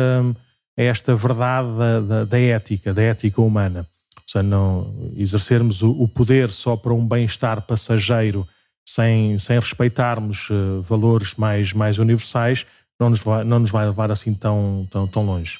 [0.76, 3.86] a esta verdade da, da, da ética, da ética humana.
[4.16, 8.46] Ou seja, não exercermos o, o poder só para um bem-estar passageiro,
[8.84, 12.66] sem, sem respeitarmos uh, valores mais, mais universais,
[12.98, 15.58] não nos, vai, não nos vai levar assim tão, tão, tão longe.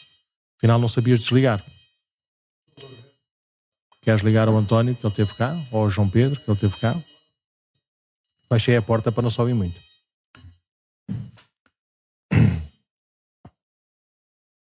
[0.59, 1.63] Afinal, não sabias desligar.
[4.07, 6.77] Queres ligar ao António, que ele teve cá, ou ao João Pedro, que ele teve
[6.77, 6.97] cá?
[8.49, 9.81] Baixei a porta para não se ouvir muito.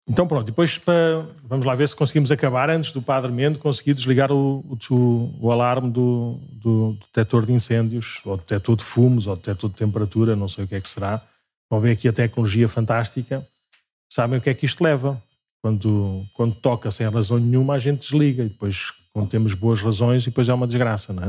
[0.06, 3.94] Então pronto, depois para, vamos lá ver se conseguimos acabar antes do Padre Mendo conseguir
[3.94, 4.58] desligar o,
[4.90, 9.76] o, o alarme do, do, detector de incêndios, ou detector de fumos, ou detector de
[9.76, 11.20] temperatura, não sei o que é que será.
[11.70, 13.44] Vão ver aqui a tecnologia fantástica.
[14.08, 15.20] Sabem o que é que isto leva?
[15.62, 20.24] Quando, quando toca sem razão nenhuma, a gente desliga e depois, quando temos boas razões,
[20.24, 21.28] e depois é uma desgraça, não é?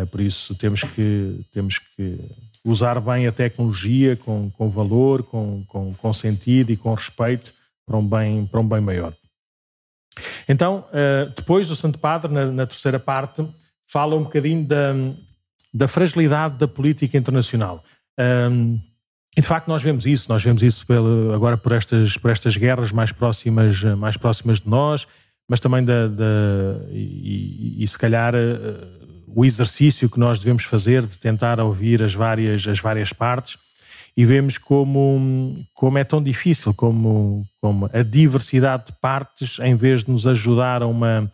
[0.00, 2.20] é por isso temos que, temos que
[2.62, 7.54] usar bem a tecnologia com, com valor, com, com, com sentido e com respeito
[7.86, 9.14] para um bem, para um bem maior.
[10.46, 13.46] Então, uh, depois o Santo Padre, na, na, terceira parte,
[13.86, 14.92] fala um bocadinho da,
[15.72, 17.82] da fragilidade da política internacional.
[18.18, 18.78] Um,
[19.36, 20.86] e de facto nós vemos isso, nós vemos isso
[21.34, 25.06] agora por estas, por estas guerras mais próximas, mais próximas de nós,
[25.48, 26.24] mas também da, da
[26.90, 28.86] e, e, se calhar uh,
[29.26, 33.58] o exercício que nós devemos fazer de tentar ouvir as várias, as várias partes
[34.16, 40.02] e vemos como, como é tão difícil, como, como a diversidade de partes, em vez
[40.04, 41.30] de nos ajudar a uma,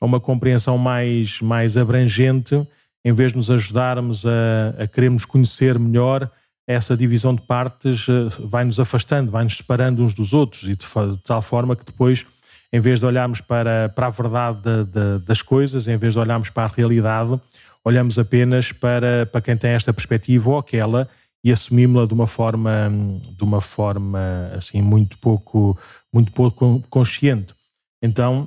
[0.00, 2.64] a uma compreensão mais, mais abrangente,
[3.04, 6.30] em vez de nos ajudarmos a, a querermos conhecer melhor,
[6.68, 11.18] essa divisão de partes eh, vai-nos afastando, vai-nos separando uns dos outros, e de, de,
[11.24, 12.24] tal forma que depois,
[12.72, 16.20] em vez de olharmos para, para a verdade de, de, das coisas, em vez de
[16.20, 17.40] olharmos para a realidade,
[17.84, 21.08] olhamos apenas para, para quem tem esta perspectiva ou aquela
[21.42, 22.92] e assumimos-la de uma forma
[23.36, 25.78] de uma forma assim muito pouco
[26.12, 27.54] muito pouco consciente.
[28.02, 28.46] Então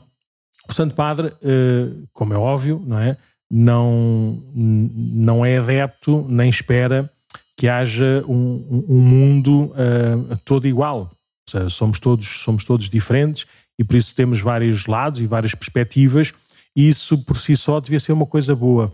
[0.70, 3.18] o Santo Padre eh, como é óbvio não é?
[3.50, 7.12] Não não é adepto nem espera
[7.58, 11.12] que haja um, um mundo uh, todo igual.
[11.48, 13.46] Seja, somos todos somos todos diferentes
[13.78, 16.34] e por isso temos vários lados e várias perspectivas
[16.76, 18.94] e isso por si só devia ser uma coisa boa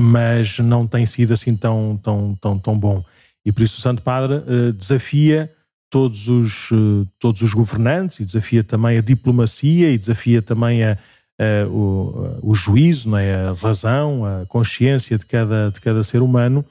[0.00, 3.04] mas não tem sido assim tão, tão, tão, tão bom.
[3.44, 5.52] E por isso o Santo Padre uh, desafia
[5.88, 10.92] todos os, uh, todos os governantes e desafia também a diplomacia e desafia também a,
[10.92, 13.48] a o, o, juízo, não é?
[13.48, 16.64] a razão, a consciência de cada, de cada ser humano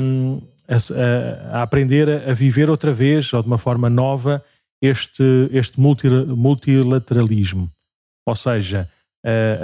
[0.00, 4.42] um, a, a, aprender a viver outra vez ou de uma forma nova
[4.82, 7.70] este, este multilateralismo.
[8.26, 8.90] Ou seja,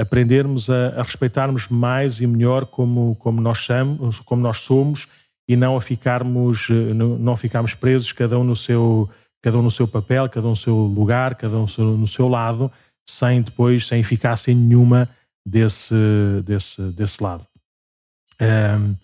[0.00, 5.08] aprendermos a, a, respeitarmos mais e melhor como, como, nós somos, como nós somos
[5.48, 9.08] e não a ficarmos, uh, não ficarmos presos cada um no seu
[9.40, 12.08] cada um no seu papel, cada um no seu lugar, cada um no seu, no
[12.08, 12.70] seu lado,
[13.08, 15.08] sem depois, sem eficácia nenhuma
[15.46, 15.94] desse,
[16.44, 17.46] desse, desse lado.
[18.40, 18.96] Um,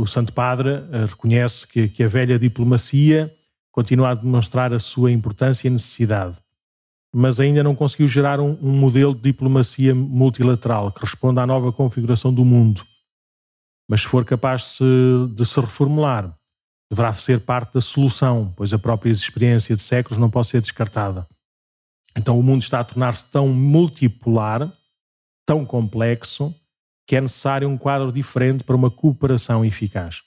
[0.00, 3.30] o Santo Padre uh, reconhece que, que a velha diplomacia
[3.74, 6.38] continua a demonstrar a sua importância e necessidade
[7.16, 11.72] mas ainda não conseguiu gerar um, um, modelo de diplomacia multilateral que responda à nova
[11.72, 12.84] configuração do mundo.
[13.88, 14.84] Mas se for capaz de se,
[15.32, 16.36] de se reformular,
[16.90, 21.24] deverá ser parte da solução, pois a própria experiência de séculos não pode ser descartada.
[22.16, 24.72] Então o mundo está a tornar-se tão multipolar,
[25.46, 26.52] tão complexo,
[27.06, 30.22] que é necessário um quadro diferente para uma cooperação eficaz.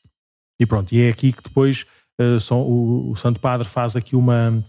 [0.58, 1.86] E pronto, e é aqui que depois
[2.40, 4.64] são, o, o Santo Padre faz aqui uma,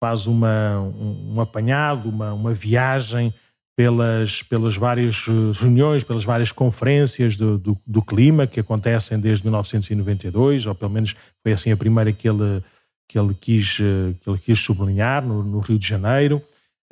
[0.00, 3.32] faz uma, um, um apanhado, uma, uma viagem
[3.80, 9.44] pelas, pelas várias eh, reuniões, pelas várias conferências do, do, do, clima que acontecem desde
[9.44, 12.62] 1992, ou pelo menos foi assim a primeira que ele,
[13.08, 16.42] que ele, quis, eh, que ele quis sublinhar no, no Rio de Janeiro,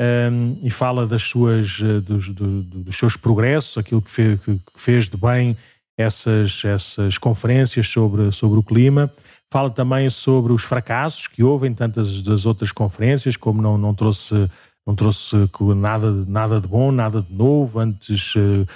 [0.01, 4.61] um, ehm, e fala das suas, eh, dos, do, dos seus progressos, aquilo que que
[4.77, 5.59] fez de bem
[5.99, 9.13] essas, essas conferências sobre, sobre o clima.
[9.51, 13.93] Fala também sobre os fracassos que houve em tantas das outras conferências, como não, não
[13.93, 14.49] trouxe,
[14.87, 15.37] não trouxe
[15.77, 18.67] nada, nada de bom, nada de novo, antes uh,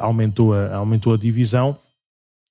[0.00, 1.78] aumentou, a, aumentou a divisão.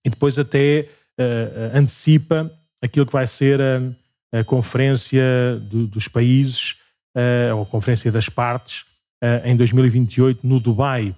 [0.06, 0.88] E depois até
[1.20, 2.50] uh, antecipa
[2.82, 6.78] aquilo que vai ser a, a conferência do, dos países,
[7.18, 8.86] uh, ou a conferência das partes,
[9.46, 11.16] em 2028 no Dubai,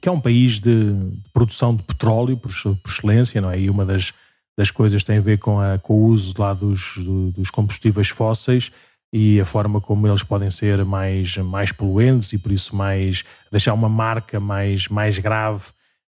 [0.00, 0.94] que é um país de,
[1.32, 3.60] produção de petróleo por, por excelência, não é?
[3.60, 4.12] E uma das
[4.60, 8.10] das coisas tem a ver com, a, com o uso lá dos, do, dos combustíveis
[8.10, 8.70] fósseis
[9.10, 13.72] e a forma como eles podem ser mais, mais poluentes e por isso mais deixar
[13.72, 15.64] uma marca mais, mais grave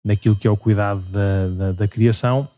[0.05, 2.48] naquilo que é o cuidado da, da, da criação.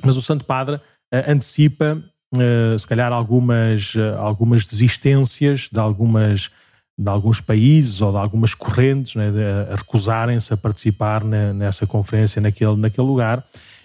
[0.00, 0.80] Mas o Santo Padre uh,
[1.26, 2.00] antecipa,
[2.32, 6.52] uh, se calhar, algumas, uh, algumas desistências de, algumas,
[6.98, 9.30] de alguns países ou de algumas correntes né,
[9.70, 13.44] a recusarem-se a participar na, nessa conferência naquele, naquele lugar.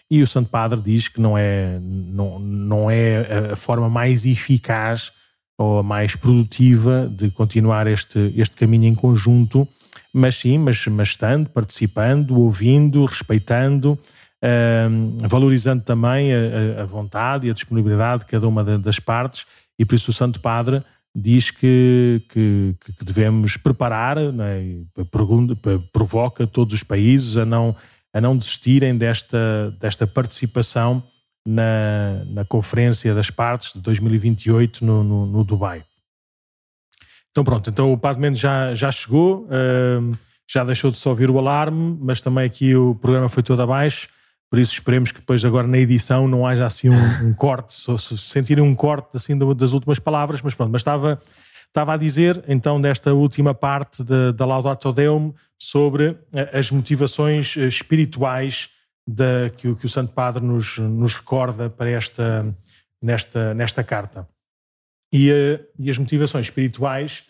[0.09, 5.11] E o Santo Padre diz que não é, não, não é a forma mais eficaz
[5.57, 9.67] ou a mais produtiva de continuar este, este caminho em conjunto,
[10.13, 13.97] mas sim, mas, mas estando, participando, ouvindo, respeitando,
[14.43, 19.45] uh, valorizando também a, a, vontade e a disponibilidade de cada uma das partes,
[19.77, 20.83] e por isso o Santo Padre
[21.15, 24.83] diz que, que, que devemos preparar, né,
[25.91, 27.75] provoca todos os países a não,
[28.13, 31.03] a não desistirem desta, desta participação
[31.45, 35.83] na, na Conferência das Partes de 2028 no, no, no Dubai.
[37.31, 40.17] Então pronto, então o Mendes já, já chegou, uh,
[40.49, 44.09] já deixou de só ouvir o alarme, mas também aqui o programa foi todo abaixo,
[44.51, 46.95] por isso esperemos que depois agora na edição não haja assim um,
[47.29, 51.17] um corte, só se sentirem um corte assim das últimas palavras, mas pronto, mas estava,
[51.65, 57.65] estava a dizer então desta última parte da Laudato Deum sobre eh, as motivações eh,
[57.65, 58.71] espirituais
[59.07, 62.53] da, que, o, que o Santo Padre nos, nos recorda para esta,
[63.01, 64.27] nesta, nesta carta.
[65.13, 67.23] E, uh, e as motivações espirituais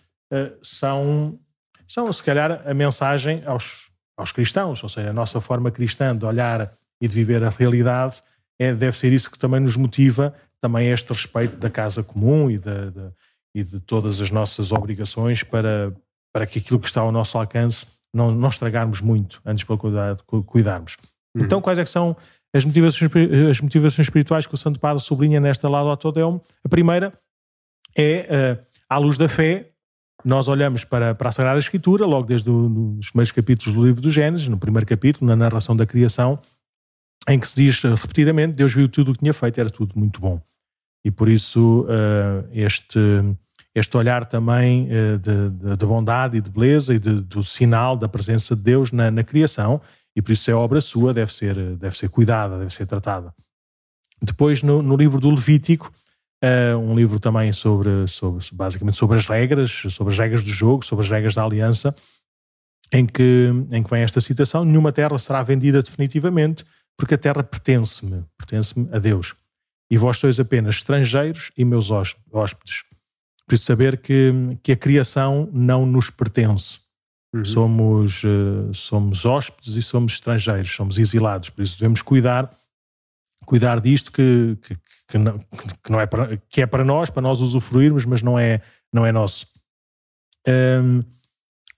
[0.61, 1.37] são,
[1.85, 6.25] são, se calhar, a mensagem aos, aos cristãos, ou seja, a nossa forma cristã de
[6.25, 8.21] olhar e de viver a realidade
[8.59, 12.57] é, deve ser isso que também nos motiva também este respeito da casa comum e
[12.57, 13.11] de, de,
[13.55, 15.91] e de todas as nossas obrigações para,
[16.31, 19.79] para que aquilo que está ao nosso alcance não, não estragarmos muito, antes pelo
[20.43, 20.97] cuidarmos.
[21.35, 21.43] Uhum.
[21.43, 22.15] Então, quais é são
[22.53, 23.09] as motivações,
[23.49, 26.41] as motivações espirituais que o Santo Padre sublinha nesta lado Autodelmo?
[26.63, 27.11] A primeira
[27.97, 29.69] é, uh, à luz da fé,
[30.23, 34.11] nós olhamos para, para a Sagrada Escritura, logo desde os primeiros capítulos do livro do
[34.11, 36.37] Gênesis, no primeiro capítulo, na narração da criação,
[37.27, 40.19] em que se diz repetidamente: Deus viu tudo o que tinha feito, era tudo muito
[40.19, 40.41] bom.
[41.03, 42.99] E por isso, uh, este,
[43.73, 47.97] este olhar também uh, de, de, de, bondade e de beleza e de, do sinal
[47.97, 49.81] da presença de Deus na, na criação
[50.15, 53.33] e por isso é obra sua, deve ser, deve ser cuidada, deve ser tratada.
[54.21, 55.91] Depois, no, no livro do Levítico,
[56.43, 60.85] uh, um livro também sobre, sobre, basicamente sobre as regras, sobre as regras do jogo,
[60.85, 61.95] sobre as regras da aliança,
[62.91, 66.65] em que, em que vem esta citação: Nenhuma terra será vendida definitivamente,
[66.97, 69.35] porque a terra pertence-me, pertence-me a Deus.
[69.89, 72.83] E vós sois apenas estrangeiros e meus hóspedes.
[73.45, 74.31] Por isso, saber que,
[74.63, 76.79] que a criação não nos pertence.
[77.33, 77.45] Uhum.
[77.45, 82.53] Somos, uh, somos hóspedes e somos estrangeiros, somos exilados, por isso devemos cuidar
[83.45, 84.77] cuidar disto que, que,
[85.07, 85.37] que, não,
[85.83, 88.61] que, não, é para, que é para nós, para nós usufruirmos, mas não é,
[88.93, 89.47] não é nosso.
[90.47, 91.03] Um,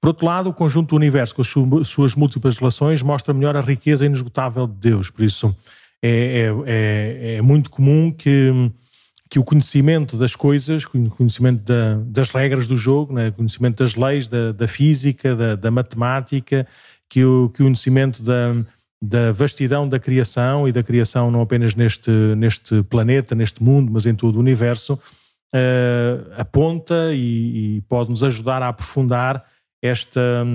[0.04, 3.62] por outro lado, o conjunto do universo, com as suas múltiplas relações, mostra melhor a
[3.62, 5.10] riqueza inesgotável de Deus.
[5.10, 5.56] Por isso,
[6.02, 8.52] é, é, é, é muito comum que
[9.30, 13.30] que o conhecimento das coisas, o conhecimento da, das regras do jogo, né?
[13.30, 16.68] o conhecimento das leis, da, da física, da, da, matemática,
[17.10, 18.54] que o, que o conhecimento da,
[19.02, 24.06] da vastidão da criação e da criação não apenas neste, neste planeta, neste mundo, mas
[24.06, 29.44] em todo o universo, uh, aponta e, e pode nos ajudar a aprofundar
[29.84, 30.46] esta,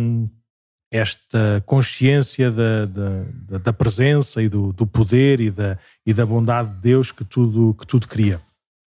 [0.90, 6.70] esta consciência da, da, da presença e do, do poder e da, e da bondade
[6.70, 8.40] de Deus que tudo, que tudo cria.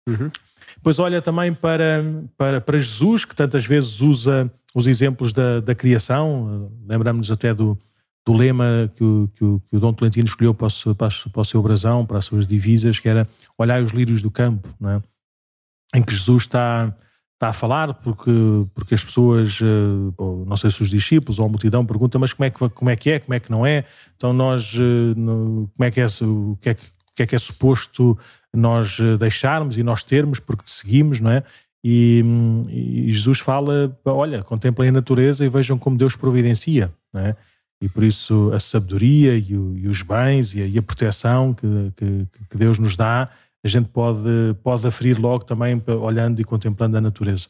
[0.10, 0.30] Uhum.
[0.75, 2.04] Depois olha também para,
[2.36, 6.71] para, para Jesus, que tantas vezes usa os exemplos da, da criação.
[6.88, 7.77] Lembramos-nos até do,
[8.25, 11.45] do lema que o, que o, que o Dom Tolentino escolheu para o, para, o
[11.45, 13.27] seu brasão, para as suas divisas, que era
[13.60, 15.97] olhar os lírios do campo, é?
[15.99, 16.95] em que Jesus está,
[17.41, 18.32] está a falar, porque,
[18.75, 22.45] porque as pessoas, eh, não sei se os discípulos ou a multidão perguntam, mas como
[22.45, 23.84] é que, como é, que é, como é que não é?
[24.15, 26.84] Então nós, eh, como é que é, o que é que,
[27.15, 28.15] que é, que é suposto
[28.53, 31.43] nós eh, deixarmos e nós termos, porque te seguimos, não é?
[31.84, 32.24] E,
[32.70, 37.36] e, Jesus fala: olha, contemplem a natureza e vejam como Deus providencia, não é?
[37.82, 41.55] E por isso a sabedoria e, o, e os bens e a, e a proteção
[41.55, 43.28] que, que, que, Deus nos dá,
[43.64, 44.28] a gente pode,
[44.64, 47.47] pode aferir logo também olhando e contemplando a natureza.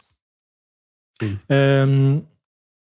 [1.50, 2.22] Um,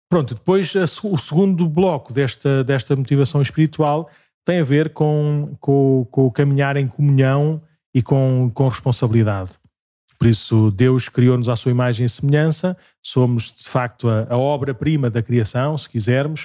[0.09, 4.11] pronto, depois a, o segundo bloco desta, desta motivação espiritual
[4.45, 7.61] tem a ver com, com, com o caminhar em comunhão
[7.95, 9.53] e com, com responsabilidade.
[10.19, 15.09] Por isso, Deus criou-nos à sua imagem e semelhança, somos de facto a, a obra-prima
[15.09, 16.45] da criação, se quisermos,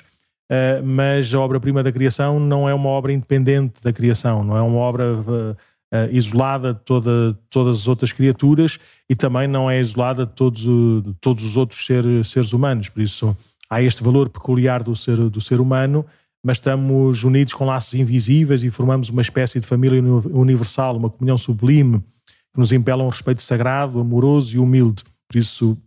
[0.51, 4.61] uh, mas a obra-prima da criação não é uma obra independente da criação, não é
[4.61, 5.57] uma obra uh,
[5.93, 10.61] uh, isolada de toda, todas as outras criaturas e também não é isolada de todos,
[10.61, 12.89] de todos os outros ser, seres humanos.
[12.89, 13.37] Por isso,
[13.69, 16.05] há este valor peculiar do ser, do ser humano,
[16.43, 21.37] mas estamos unidos com laços invisíveis e formamos uma espécie de família universal, uma comunhão
[21.37, 22.03] sublime
[22.53, 25.03] que nos impela um respeito sagrado, amoroso e humilde.
[25.27, 25.77] Por isso,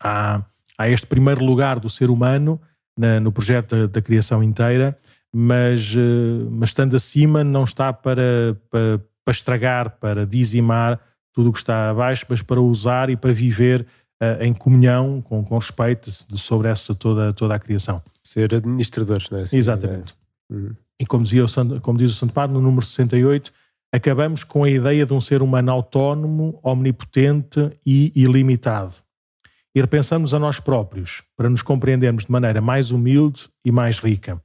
[0.00, 0.42] há,
[0.76, 2.60] há este primeiro lugar do ser humano
[2.96, 4.96] na, no projeto da, da, criação inteira,
[5.36, 11.00] mas, eh, mas estando acima não está para, para, para estragar, para dizimar
[11.32, 13.84] tudo o que está abaixo, mas para usar e para viver
[14.22, 18.00] uh, em comunhão, com, com respeito sobre essa toda, toda a criação.
[18.22, 19.42] Ser administradores, não é?
[19.42, 20.16] Assim, Exatamente.
[20.52, 20.54] É.
[20.54, 20.70] Uhum.
[21.00, 23.52] E como, dizia o, como diz o Santo Padre, no número 68,
[23.92, 28.94] acabamos com a ideia de um ser humano autónomo, omnipotente e ilimitado.
[29.74, 34.40] E repensamos a nós próprios para nos compreendermos de maneira mais humilde e mais rica.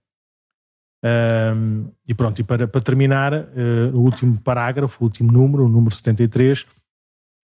[1.02, 3.48] Um, e pronto, e para, para terminar, uh,
[3.94, 6.66] o último parágrafo, o último número, o número 73,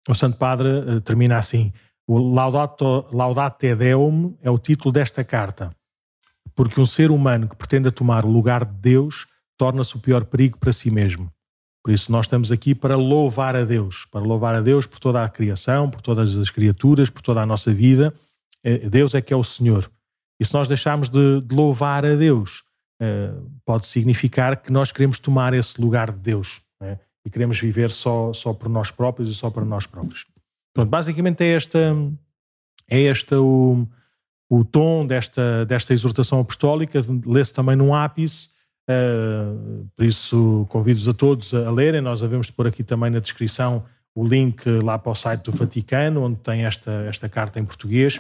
[0.08, 1.72] o Santo Padre uh, termina assim:
[2.08, 5.72] o Laudato, Laudate Deum é o título desta carta,
[6.54, 9.26] porque um ser humano que pretenda tomar o lugar de Deus
[9.58, 11.32] torna-se o pior perigo para si mesmo.
[11.84, 15.24] Por isso, nós estamos aqui para louvar a Deus, para louvar a Deus por toda
[15.24, 18.14] a criação, por todas as criaturas, por toda a nossa vida.
[18.64, 19.90] Eh, Deus é que é o Senhor.
[20.40, 22.64] E se nós deixarmos de, de louvar a Deus,
[23.66, 27.00] pode significar que nós queremos tomar esse lugar de Deus né?
[27.26, 30.26] e queremos viver só, só por nós próprios e só para nós próprios.
[30.74, 31.96] Pronto, basicamente é esta,
[32.90, 33.88] é esta o,
[34.50, 38.50] o tom desta, desta exortação apostólica, lê-se também num ápice,
[38.90, 43.84] uh, por isso convido-vos a todos a lerem, nós devemos pôr aqui também na descrição
[44.16, 48.18] o link lá para o site do Vaticano, onde tem esta, esta carta em português.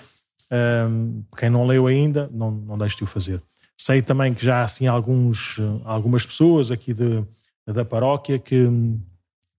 [0.52, 3.42] Uh, quem não leu ainda, não, não deixe de o fazer.
[3.80, 7.24] Sei também que já há assim alguns, algumas pessoas aqui de,
[7.66, 8.68] da paróquia que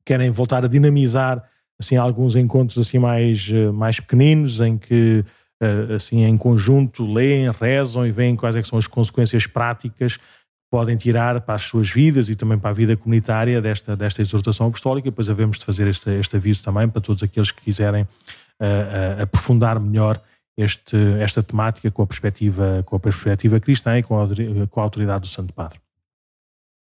[0.04, 1.42] querem voltar a dinamizar
[1.80, 5.24] assim alguns encontros assim mais, eh, mais pequeninos em que
[5.62, 10.22] eh, assim em conjunto leem, rezam e veem quais é são as consequências práticas que
[10.70, 14.66] podem tirar para as suas vidas e também para a vida comunitária desta, desta exortação
[14.66, 15.10] apostólica.
[15.10, 19.22] Depois havemos de fazer este, este aviso também para todos aqueles que quiserem uh, uh,
[19.22, 20.20] aprofundar melhor
[20.62, 24.26] este, esta temática com a perspectiva, com a perspectiva cristã e com a,
[24.68, 25.80] com a autoridade do Santo Padre.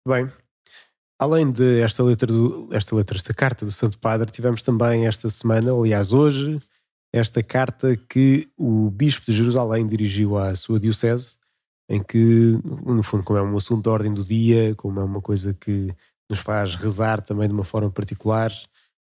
[0.07, 0.31] Bem,
[1.21, 5.29] Além de esta letra, do, esta letra, esta carta do Santo Padre, tivemos também esta
[5.29, 6.59] semana, aliás hoje,
[7.13, 11.37] esta carta que o Bispo de Jerusalém dirigiu à sua diocese,
[11.91, 15.21] em que, no fundo, como é um assunto de ordem do dia, como é uma
[15.21, 15.95] coisa que
[16.27, 18.51] nos faz rezar também de uma forma particular,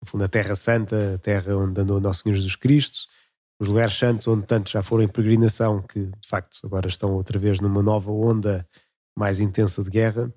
[0.03, 3.07] no fundo, a Terra Santa, a terra onde andou Nosso Senhor Jesus Cristo,
[3.61, 7.39] os lugares santos onde tantos já foram em peregrinação, que de facto agora estão outra
[7.39, 8.67] vez numa nova onda
[9.17, 10.33] mais intensa de guerra.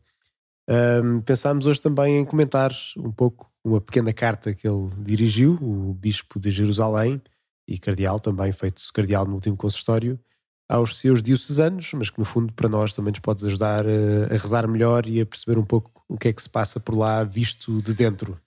[0.70, 5.94] Um, pensámos hoje também em comentar um pouco uma pequena carta que ele dirigiu, o
[5.94, 7.22] Bispo de Jerusalém
[7.66, 10.20] e Cardeal, também feito Cardeal no último consistório,
[10.68, 14.68] aos seus diocesanos, mas que no fundo para nós também nos podes ajudar a, rezar
[14.68, 17.82] melhor e a perceber um pouco o que é que se passa por lá visto
[17.82, 18.38] de dentro.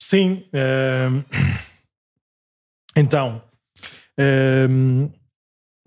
[0.00, 1.24] Sim, uh...
[2.94, 3.42] então
[4.18, 5.22] uh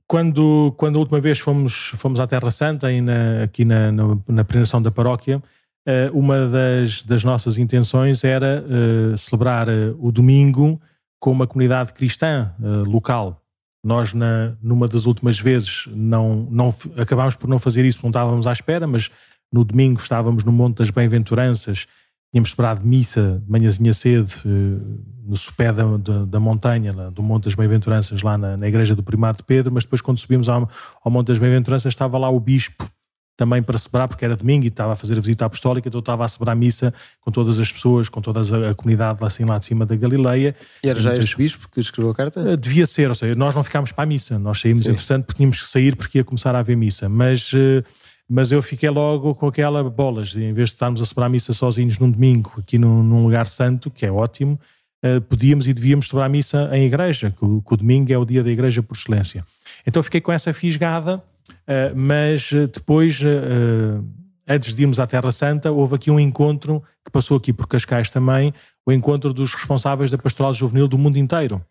[0.07, 4.79] quando, quando a última vez fomos, fomos à Terra Santa, na, aqui na, na, na
[4.81, 10.79] da paróquia, uh, uma das, das nossas intenções era uh, celebrar uh, o domingo
[11.19, 12.53] com uma comunidade cristã
[12.85, 13.41] local.
[13.83, 18.45] Nós, na, numa das últimas vezes, não, não acabámos por não fazer isso, não estávamos
[18.45, 19.09] à espera, mas
[19.51, 21.87] no domingo estávamos no Monte das Bem-aventuranças
[22.31, 27.45] tínhamos esperado missa de manhãzinha cedo eh, no sopé da, da, da montanha, do Monte
[27.45, 30.69] das Bem-aventuranças, lá na, na, igreja do Primado de Pedro, mas depois quando subimos ao,
[31.03, 32.89] ao Monte das Bem-aventuranças estava lá o bispo
[33.37, 36.23] também para celebrar, porque era domingo e estava a fazer a visita apostólica, então estava
[36.23, 39.57] a celebrar a missa com todas as pessoas, com toda a, comunidade lá, assim, lá
[39.57, 40.55] de cima da Galileia.
[40.83, 41.25] E era já muitas...
[41.25, 42.39] este bispo que escreveu a carta?
[42.41, 44.91] Eh, devia ser, ou seja, nós não ficámos para a missa, nós saímos Sim.
[44.91, 47.83] entretanto porque tínhamos que sair porque ia começar a haver missa, mas uh,
[48.27, 51.53] mas eu fiquei logo com aquela bolas, em vez de estarmos a celebrar a missa
[51.53, 54.59] sozinhos num domingo, aqui num, num lugar santo, que é ótimo,
[55.03, 58.17] uh, podíamos e devíamos celebrar a missa em igreja, que o, que o, domingo é
[58.17, 59.45] o dia da igreja por excelência.
[59.85, 64.03] Então fiquei com essa fisgada, uh, mas eh, depois, uh,
[64.47, 68.09] antes de irmos à Terra Santa, houve aqui um encontro que passou aqui por Cascais
[68.09, 68.51] também,
[68.83, 71.63] o encontro dos responsáveis da pastoral juvenil do mundo inteiro.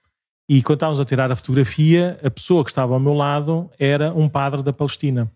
[0.49, 4.13] E quando estávamos a tirar a fotografia, a pessoa que estava ao meu lado era
[4.13, 5.31] um padre da Palestina.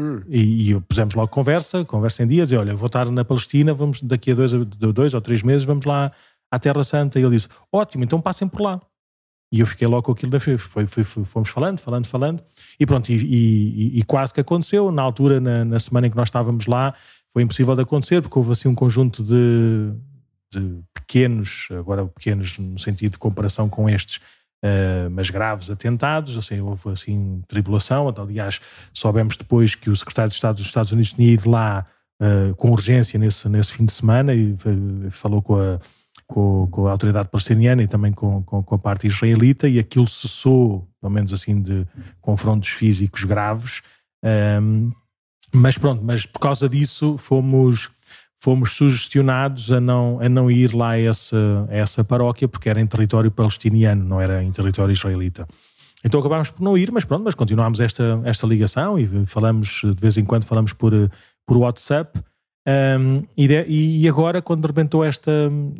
[0.00, 0.22] Hum.
[0.28, 4.00] E, e pusemos logo conversa, conversa em dias, e olha, vou estar na Palestina, vamos
[4.00, 6.10] daqui a dois, dois ou três meses, vamos lá
[6.50, 7.18] à Terra Santa.
[7.18, 8.80] E ele disse: ótimo, então passem por lá.
[9.52, 12.42] E eu fiquei logo com aquilo da foi, foi, fomos falando, falando, falando,
[12.80, 14.90] e pronto, e, e, e, quase que aconteceu.
[14.90, 16.94] Na altura, na, na, semana em que nós estávamos lá,
[17.30, 19.92] foi impossível de acontecer porque houve assim um conjunto de,
[20.50, 24.20] de pequenos, agora pequenos no sentido de comparação com estes,
[24.64, 28.60] uh, mas graves atentados, assim, houve assim tribulação, aliás
[28.92, 31.86] soubemos depois que o secretário de Estado dos Estados Unidos tinha ido lá
[32.20, 34.56] uh, com urgência nesse, nesse fim de semana e
[35.10, 35.78] falou com a
[36.32, 40.06] com, com, a autoridade palestiniana e também com, com, com, a parte israelita, e aquilo
[40.06, 41.86] cessou, pelo menos assim, de
[42.20, 43.82] confrontos físicos graves.
[44.24, 44.90] Um,
[45.52, 47.90] mas pronto, mas por causa disso fomos,
[48.42, 52.80] fomos sugestionados a não, a não ir lá a essa, a essa paróquia, porque era
[52.80, 55.46] em território palestiniano, não era em território israelita.
[56.04, 60.00] Então acabámos por não ir, mas pronto, mas continuámos esta, esta ligação e falamos, de
[60.00, 60.92] vez em quando falamos por,
[61.46, 62.18] por WhatsApp.
[62.66, 65.30] Um, e, de, e, agora, quando rebentou esta,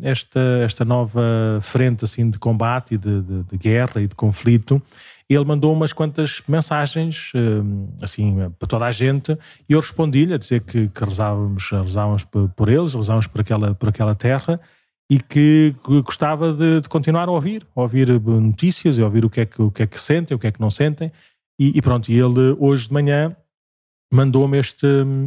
[0.01, 1.21] esta, esta nova
[1.61, 4.81] frente assim, de combate, de, de, de guerra e de conflito,
[5.29, 7.31] ele mandou umas quantas mensagens
[8.01, 12.69] assim para toda a gente e eu respondi-lhe a dizer que, que rezávamos, rezávamos por
[12.69, 14.59] eles, rezávamos por aquela, por aquela terra
[15.09, 19.41] e que gostava de, de, continuar a ouvir, a ouvir notícias e ouvir o que
[19.41, 21.11] é que, o que, é que sentem, o que é que não sentem.
[21.59, 23.35] E, e pronto, e ele hoje de manhã
[24.13, 24.59] mandou-me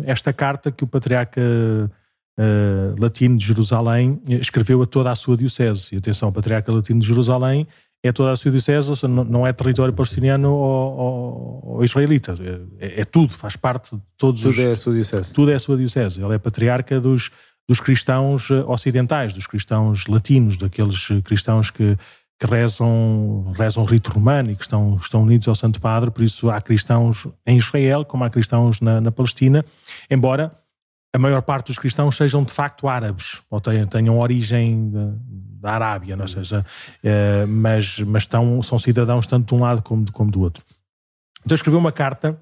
[0.05, 5.95] esta carta que o patriarca uh, latino de Jerusalém escreveu a toda a sua diocese.
[5.95, 7.67] E atenção, o patriarca latino de Jerusalém
[8.03, 12.35] é toda a sua diocese, ou seja, não é território palestiniano ou, ou, ou israelita.
[12.79, 14.57] É, é, tudo, faz parte de todos tudo os...
[14.57, 15.33] Tudo é a sua diocese.
[15.33, 16.23] Tudo é a sua diocese.
[16.23, 17.31] Ele é patriarca dos,
[17.69, 21.97] dos cristãos eh, ocidentais, dos cristãos latinos, daqueles cristãos que
[22.39, 26.23] que rezam, rezam o rito romano e que estão, estão unidos ao Santo Padre, por
[26.23, 29.65] isso há cristãos em Israel, como há cristãos na, na Palestina,
[30.11, 30.53] embora
[31.15, 34.93] a maior parte dos cristãos sejam de facto árabes, ou tenham, tenham origem
[35.67, 36.25] da Arábia, não?
[36.25, 36.29] É?
[36.29, 36.65] seja,
[37.03, 40.65] é, mas, mas estão, são cidadãos tanto de um lado como, como do outro.
[41.45, 42.39] Então escreveu uma carta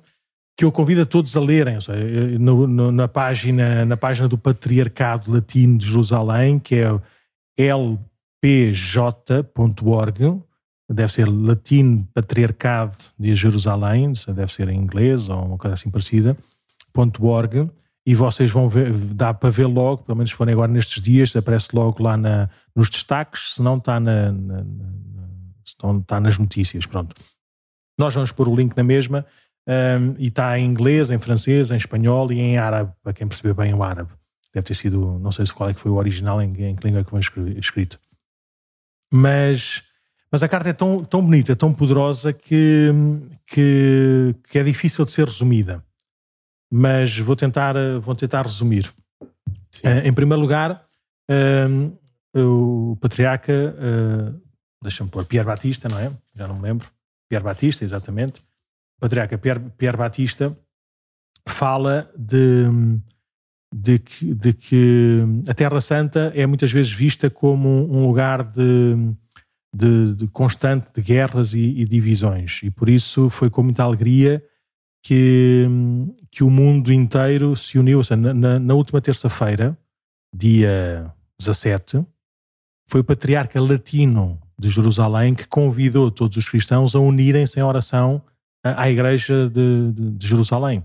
[0.57, 4.39] que eu convido a todos a lerem, seja, no, no, na, página, na página do
[4.39, 7.01] Patriarcado Latino de Jerusalém, que é
[7.57, 7.99] L
[8.41, 10.41] pj.org,
[10.89, 16.37] deve ser Latino Patriarcado de Jerusalém, deve ser em inglês ou uma coisa assim parecida,
[17.21, 17.69] .org,
[18.07, 21.35] e vocês vão ver, dá para ver logo, pelo menos se forem agora nestes dias,
[21.35, 24.65] aparece logo lá na, nos destaques, se não está, na, na,
[26.01, 27.15] está nas notícias, pronto.
[27.99, 29.25] Nós vamos pôr o link na mesma,
[29.67, 33.55] um, e está em inglês, em francês, em espanhol e em árabe, para quem perceber
[33.55, 34.13] bem o árabe.
[34.53, 36.87] Deve ter sido, não sei se qual é que foi o original, em, em que
[36.87, 37.21] língua é que foi
[37.59, 37.99] escrito.
[39.13, 39.83] Mas,
[40.31, 42.91] mas a carta é tão, tão bonita, tão poderosa que,
[43.47, 45.83] que, que é difícil de ser resumida.
[46.77, 48.93] Mas vou tentar, vou tentar resumir.
[49.85, 50.85] Uh, em primeiro lugar,
[51.31, 54.43] uh, o patriarca, uh,
[54.83, 56.11] deixa-me pôr, Pierre Batista, não é?
[56.35, 56.89] Já não me lembro.
[57.29, 58.41] Pierre Batista, exatamente.
[58.99, 60.59] O patriarca Pierre, Pierre Batista
[61.49, 62.65] fala de,
[63.73, 68.97] de que, de que a Terra Santa é muitas vezes vista como um lugar de,
[69.73, 72.63] de, de constante de guerras e, e, divisões.
[72.65, 74.43] E por isso foi com muita alegria
[75.05, 75.69] que,
[76.31, 78.03] que o mundo inteiro se uniu.
[78.03, 79.79] Seja, na, na última terça-feira,
[80.35, 82.05] dia 17,
[82.89, 88.23] foi o patriarca latino de Jerusalém que convidou todos os cristãos a unirem-se em oração
[88.65, 90.85] à Igreja de, de, de Jerusalém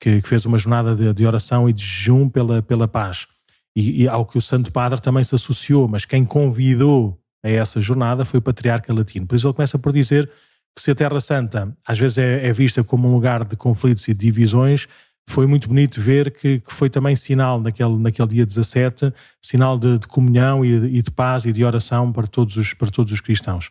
[0.00, 3.26] que, que fez uma jornada de, de, oração e de jejum pela, pela paz.
[3.74, 7.80] E, e, ao que o Santo Padre também se associou, mas quem convidou a essa
[7.80, 9.26] jornada foi o Patriarca Latino.
[9.26, 10.30] Por isso ele começa por dizer
[10.78, 14.14] se a Terra Santa às vezes é, é vista como um lugar de conflitos e
[14.14, 14.86] de divisões,
[15.28, 19.12] foi muito bonito ver que, que, foi também sinal naquele, naquele dia 17,
[19.42, 22.72] sinal de, de comunhão e de, e de, paz e de oração para todos os,
[22.74, 23.70] para todos os cristãos.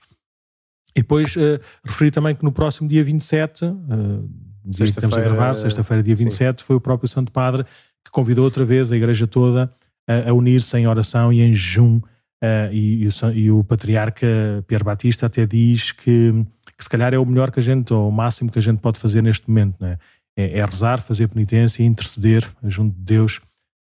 [0.95, 4.29] E depois uh, referi também que no próximo dia 27, uh,
[4.65, 6.65] dia que estamos a gravar, sexta-feira, dia 27, sim.
[6.65, 7.65] foi o próprio Santo Padre
[8.03, 9.71] que convidou outra vez a igreja toda
[10.07, 11.97] a, a unir-se em oração e em jejum.
[12.43, 14.27] Uh, e, e, o, e, o, patriarca
[14.67, 16.45] Pierre Batista até diz que,
[16.77, 18.79] que, se calhar é o melhor que a gente, ou o máximo que a gente
[18.79, 19.97] pode fazer neste momento, né?
[20.35, 23.37] é, é rezar, fazer penitência interceder junto de Deus.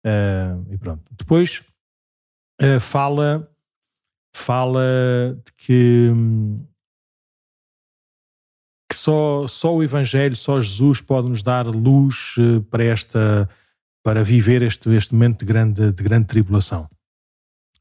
[0.05, 1.03] Uh, e pronto.
[1.11, 1.63] Depois
[2.61, 3.51] uh, fala,
[4.35, 4.83] fala
[5.45, 6.11] de que.
[8.91, 13.49] Que só, só o Evangelho, só Jesus pode nos dar luz eh, para esta
[14.05, 16.91] para viver este, este momento de grande, de grande tribulação.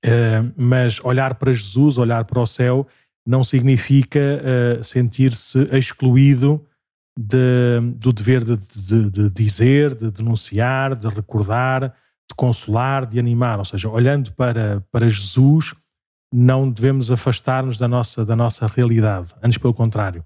[0.05, 2.87] Uh, mas olhar para Jesus, olhar para o céu,
[3.25, 6.65] não significa uh, sentir-se excluído
[7.17, 11.89] de, do dever de, de, de, dizer, de denunciar, de recordar,
[12.29, 13.59] de consolar, de animar.
[13.59, 15.73] Ou seja, olhando para, para Jesus,
[16.33, 19.33] não devemos afastar-nos da nossa, da nossa realidade.
[19.43, 20.23] Antes, pelo contrário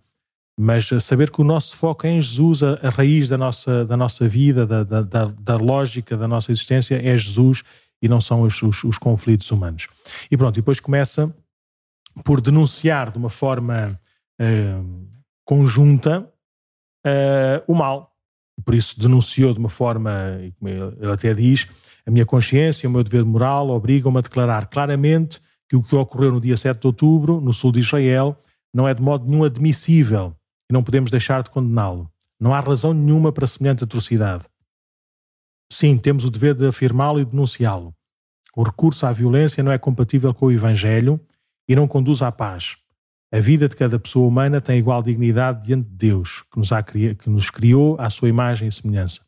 [0.58, 3.98] mas saber que o nosso foco é em Jesus, a, a raiz da nossa, da
[3.98, 7.62] nossa vida, da, da, da, da, lógica da nossa existência é Jesus
[8.02, 9.88] e não são os, os, os conflitos humanos.
[10.32, 11.36] E pronto, e depois começa
[12.24, 14.00] por denunciar de uma forma
[14.42, 15.08] uh,
[15.44, 16.32] conjunta
[17.06, 18.12] uh, o mal.
[18.64, 21.68] Por isso denunciou de uma forma, ele até diz,
[22.06, 26.32] a minha consciência, o meu dever moral obrigam-me a declarar claramente que o que ocorreu
[26.32, 28.38] no dia 7 de outubro, no sul de Israel,
[28.74, 30.36] não é de modo nenhum admissível
[30.70, 32.10] e não podemos deixar de condená-lo.
[32.40, 34.46] Não há razão nenhuma para semelhante atrocidade.
[35.72, 37.94] Sim, temos o dever de afirmá-lo e denunciá-lo.
[38.56, 41.20] O recurso à violência não é compatível com o Evangelho
[41.68, 42.78] e não conduz à paz.
[43.32, 46.70] A vida de cada pessoa humana tem igual dignidade diante de Deus, que nos,
[47.20, 49.22] que nos criou à sua imagem e semelhança.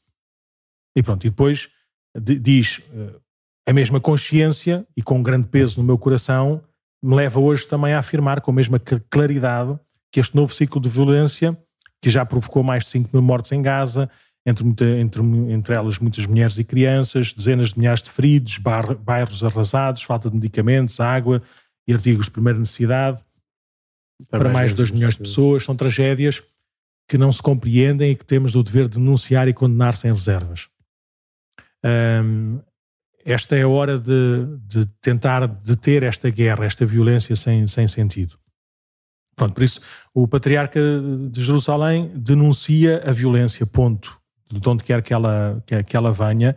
[0.96, 1.70] E pronto, e depois
[2.16, 3.20] diz eh,
[3.68, 6.64] a mesma consciência e com grande peso no meu coração
[7.04, 9.78] me leva hoje também a afirmar com a mesma claridade
[10.12, 11.58] que este novo ciclo de violência,
[12.02, 14.10] que já provocou mais de 5 mil mortes em Gaza,
[14.46, 14.66] entre,
[15.00, 20.30] entre, entre elas muitas mulheres e crianças, dezenas de milhares de feridos, bairros arrasados, falta
[20.30, 21.44] de medicamentos, água
[21.88, 23.24] e artigos de primeira necessidade,
[24.30, 26.44] para, para mais de 2 milhões de pessoas, são tragédias
[27.08, 30.68] que não se compreendem e que temos o dever de denunciar e condenar sem reservas.
[31.84, 32.60] Um,
[33.24, 38.38] esta é a hora de, de, tentar deter esta guerra, esta violência sem, sem sentido.
[39.36, 39.80] Pronto, por isso
[40.14, 40.80] o patriarca
[41.30, 44.20] de Jerusalém denuncia a violência, ponto,
[44.52, 46.56] de onde quer que ela, que, que ela venha,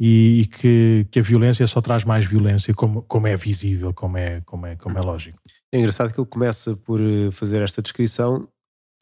[0.00, 4.16] e, e que, que, a violência só traz mais violência, como, como é visível, como
[4.16, 5.38] é, como, é, como é lógico.
[5.70, 8.48] É engraçado que ele começa por eh, fazer esta descrição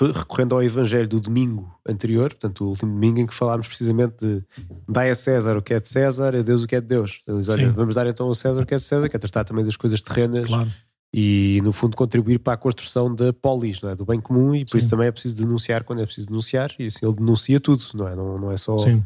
[0.06, 4.44] recorrendo ao Evangelho do domingo anterior, portanto, o último domingo em que falámos precisamente de
[4.88, 7.20] dai a César o que é de César, a Deus o que é de Deus.
[7.22, 9.44] Então, olha, vamos dar então a César o que é de César, que é tratar
[9.44, 10.70] também das coisas terrenas claro.
[11.12, 13.96] e, no fundo, contribuir para a construção da polis, não é?
[13.96, 14.78] do bem comum, e por Sim.
[14.78, 18.06] isso também é preciso denunciar quando é preciso denunciar, e assim ele denuncia tudo, não
[18.06, 18.14] é?
[18.14, 18.78] Não, não é só.
[18.78, 19.02] Sim.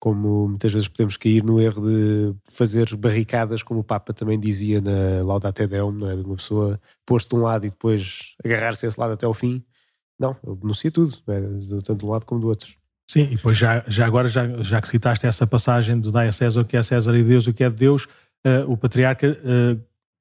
[0.00, 4.80] Como muitas vezes podemos cair no erro de fazer barricadas, como o Papa também dizia
[4.80, 6.16] na Laudate Deum, não é?
[6.16, 9.34] de uma pessoa posto de um lado e depois agarrar-se a esse lado até ao
[9.34, 9.62] fim
[10.20, 11.40] não, ele denuncia tudo, é,
[11.82, 12.74] tanto de um lado como do outro.
[13.10, 16.32] Sim, e depois já, já agora, já, já que citaste essa passagem do Dai a
[16.32, 18.04] César o que é César e Deus o que é de Deus,
[18.46, 19.80] uh, o patriarca uh,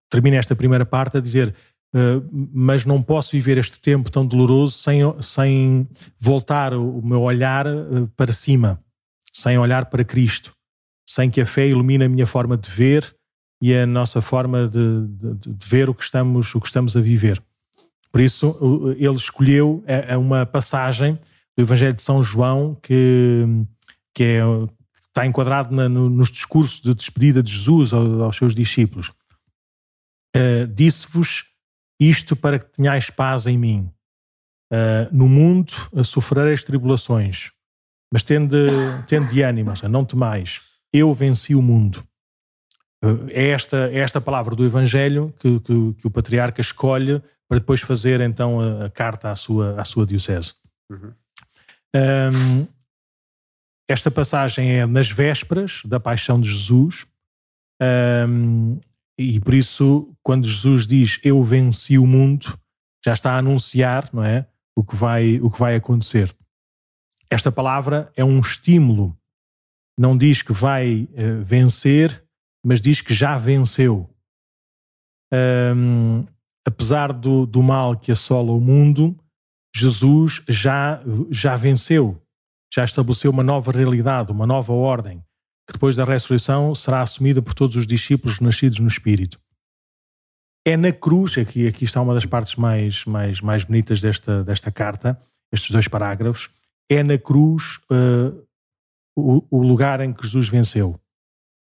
[0.10, 1.54] termina esta primeira parte a dizer
[1.94, 7.66] uh, mas não posso viver este tempo tão doloroso sem, sem voltar o, meu olhar
[8.16, 8.82] para cima,
[9.40, 10.52] sem olhar para Cristo,
[11.10, 13.16] sem que a fé ilumine a minha forma de ver
[13.62, 17.02] e a nossa forma de, de, de ver o que, estamos, o que estamos a
[17.02, 17.42] viver.
[18.12, 18.58] Por isso,
[18.98, 21.18] ele escolheu é, é uma passagem
[21.58, 23.46] do Evangelho de São João que,
[24.14, 28.36] que, é, que está enquadrado na, no, nos discursos de despedida de Jesus aos, aos
[28.36, 29.10] seus discípulos.
[30.36, 31.46] Uh, Disse-vos
[32.00, 33.90] isto para que tenhais paz em mim.
[34.72, 35.74] Uh, no mundo
[36.04, 37.52] sofrereis tribulações,
[38.12, 38.68] mas tende,
[39.08, 40.62] tende ânimo, seja, não temais.
[40.92, 42.04] Eu venci o mundo.
[43.30, 47.82] É, esta, é esta palavra do Evangelho que, que, que o patriarca escolhe para depois
[47.82, 50.54] fazer então a, a carta à sua, à sua diocese.
[50.90, 51.14] Uhum.
[51.96, 52.68] Um,
[53.90, 57.08] esta passagem é nas vésperas da paixão de Jesus,
[58.28, 58.80] um,
[59.18, 62.58] e por isso, quando Jesus diz eu venci o mundo,
[63.04, 64.46] já está a anunciar não é,
[64.76, 66.34] o, que vai, o que vai acontecer.
[67.32, 69.16] Esta palavra é um estímulo,
[69.98, 72.24] não diz que vai uh, vencer,
[72.66, 74.10] mas diz que já venceu.
[75.32, 76.26] Um,
[76.66, 79.16] apesar do, do mal que assola o mundo,
[79.76, 82.20] Jesus já, já venceu,
[82.74, 85.24] já estabeleceu uma nova realidade, uma nova ordem,
[85.68, 89.40] que depois da ressurreição será assumida por todos os discípulos nascidos no Espírito.
[90.66, 94.72] É na cruz, aqui, aqui está uma das partes mais, mais, mais bonitas desta, desta
[94.72, 95.22] carta,
[95.52, 96.50] estes dois parágrafos,
[96.90, 98.46] é na cruz uh,
[99.16, 101.00] o, o lugar em que Jesus venceu.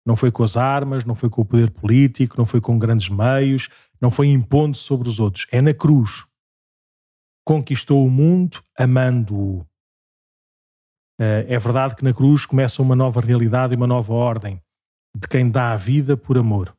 [0.07, 3.09] Não foi com as armas, não foi com o poder político, não foi com grandes
[3.09, 3.71] meios,
[4.01, 5.47] não foi impondo sobre os outros.
[5.51, 6.27] É na cruz.
[7.43, 9.67] Conquistou o mundo amando-o.
[11.19, 14.61] Eh, é verdade que na cruz começa uma nova realidade e uma nova ordem
[15.17, 16.77] de quem dá a vida por amor.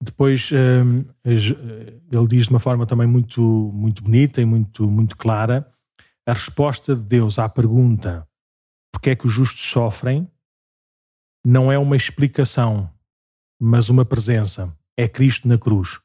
[0.00, 0.84] Depois eh,
[1.24, 3.42] ele diz de uma forma também muito,
[3.74, 5.68] muito bonita e muito, muito clara
[6.28, 8.28] a resposta de Deus à pergunta
[8.92, 10.30] porque é que os justos sofrem
[11.42, 12.90] não é uma explicação,
[13.58, 14.76] mas uma presença.
[14.94, 15.98] É Cristo na cruz.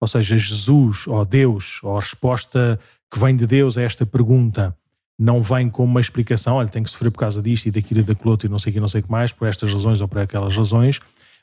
[0.00, 2.78] Ou seja, Jesus, ou Deus, ou a resposta
[3.10, 4.76] que vem de Deus a esta pergunta,
[5.18, 8.04] não vem como uma explicação, olha, tem que sofrer por causa disto e daquilo e
[8.04, 10.00] daquilo outro e não sei o que, não sei o que mais, por estas razões
[10.00, 11.00] ou por aquelas razões,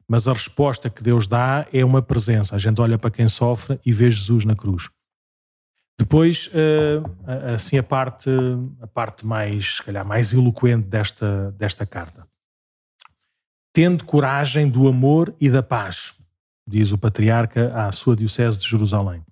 [0.07, 2.55] mas a resposta que Deus dá é uma presença.
[2.55, 4.89] A gente olha para quem sofre e vê Jesus na cruz.
[5.99, 6.49] Depois,
[7.53, 8.29] assim, a parte,
[8.81, 12.27] a parte mais, se calhar, mais eloquente desta, desta carta.
[13.73, 16.13] Tende coragem do amor e da paz,
[16.67, 19.23] diz o patriarca à sua diocese de Jerusalém.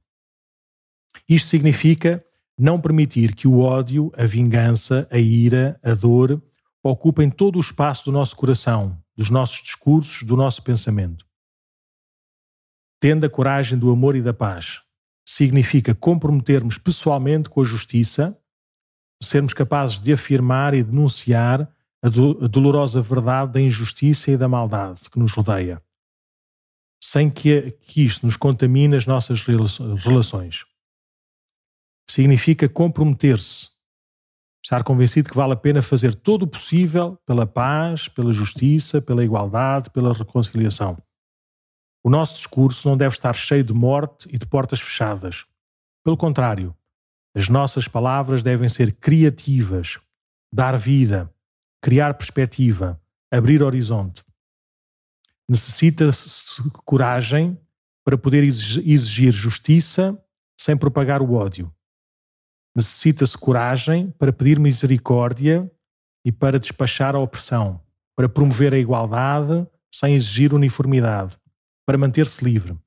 [1.28, 2.24] Isto significa
[2.58, 6.42] não permitir que o ódio, a vingança, a ira, a dor
[6.84, 11.26] ocupem todo o espaço do nosso coração, dos nossos discursos, do nosso pensamento.
[13.00, 14.85] Tendo a coragem do amor e da paz.
[15.36, 18.40] Significa comprometermos pessoalmente com a justiça,
[19.22, 21.70] sermos capazes de afirmar e denunciar
[22.02, 25.84] a, do, a dolorosa verdade da injustiça e da maldade que nos rodeia,
[27.04, 30.64] sem que, que isto nos contamine as nossas relações.
[32.10, 33.72] Significa comprometer-se,
[34.64, 39.22] estar convencido que vale a pena fazer todo o possível pela paz, pela justiça, pela
[39.22, 40.98] igualdade, pela reconciliação.
[42.06, 45.44] O nosso discurso não deve estar cheio de morte e de portas fechadas.
[46.04, 46.78] Pelo contrário,
[47.36, 50.00] as nossas palavras devem ser criativas,
[50.54, 51.34] dar vida,
[51.82, 53.02] criar perspectiva,
[53.32, 54.24] abrir horizonte.
[55.50, 57.60] Necessita-se coragem
[58.04, 60.16] para poder exigir justiça
[60.62, 61.74] sem propagar o ódio.
[62.76, 65.72] Necessita-se coragem para pedir misericórdia
[66.24, 67.82] e para despachar a opressão,
[68.16, 71.36] para promover a igualdade sem exigir uniformidade
[71.86, 72.78] para manter-se livre.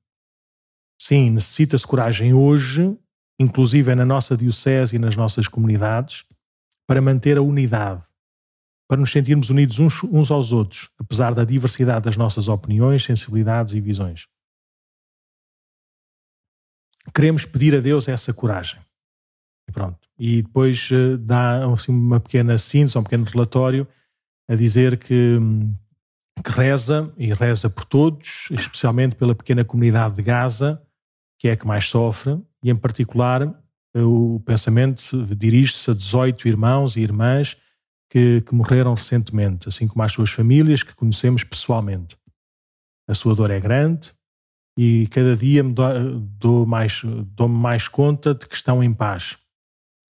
[1.01, 2.97] Sim, necessita-se coragem hoje,
[3.39, 6.25] inclusive na nossa diocese e nas nossas comunidades,
[6.85, 8.03] para manter a unidade,
[8.87, 13.73] para nos sentirmos unidos uns, uns aos outros, apesar da diversidade das nossas opiniões, sensibilidades
[13.73, 14.27] e visões.
[17.13, 18.79] Queremos pedir a Deus essa coragem.
[19.69, 19.99] E pronto.
[20.17, 23.87] E depois uh, dá assim, uma pequena síntese, um pequeno relatório
[24.49, 25.73] a dizer que hum,
[26.43, 30.81] que reza e reza por todos, especialmente pela pequena comunidade de Gaza,
[31.37, 33.53] que é a que mais sofre, e em particular
[33.95, 37.57] o pensamento dirige-se a 18 irmãos e irmãs
[38.09, 42.17] que, que, morreram recentemente, assim como às suas famílias que conhecemos pessoalmente.
[43.07, 44.13] A sua dor é grande
[44.77, 49.37] e cada dia me dou, dou mais, dou-me mais conta de que estão em paz,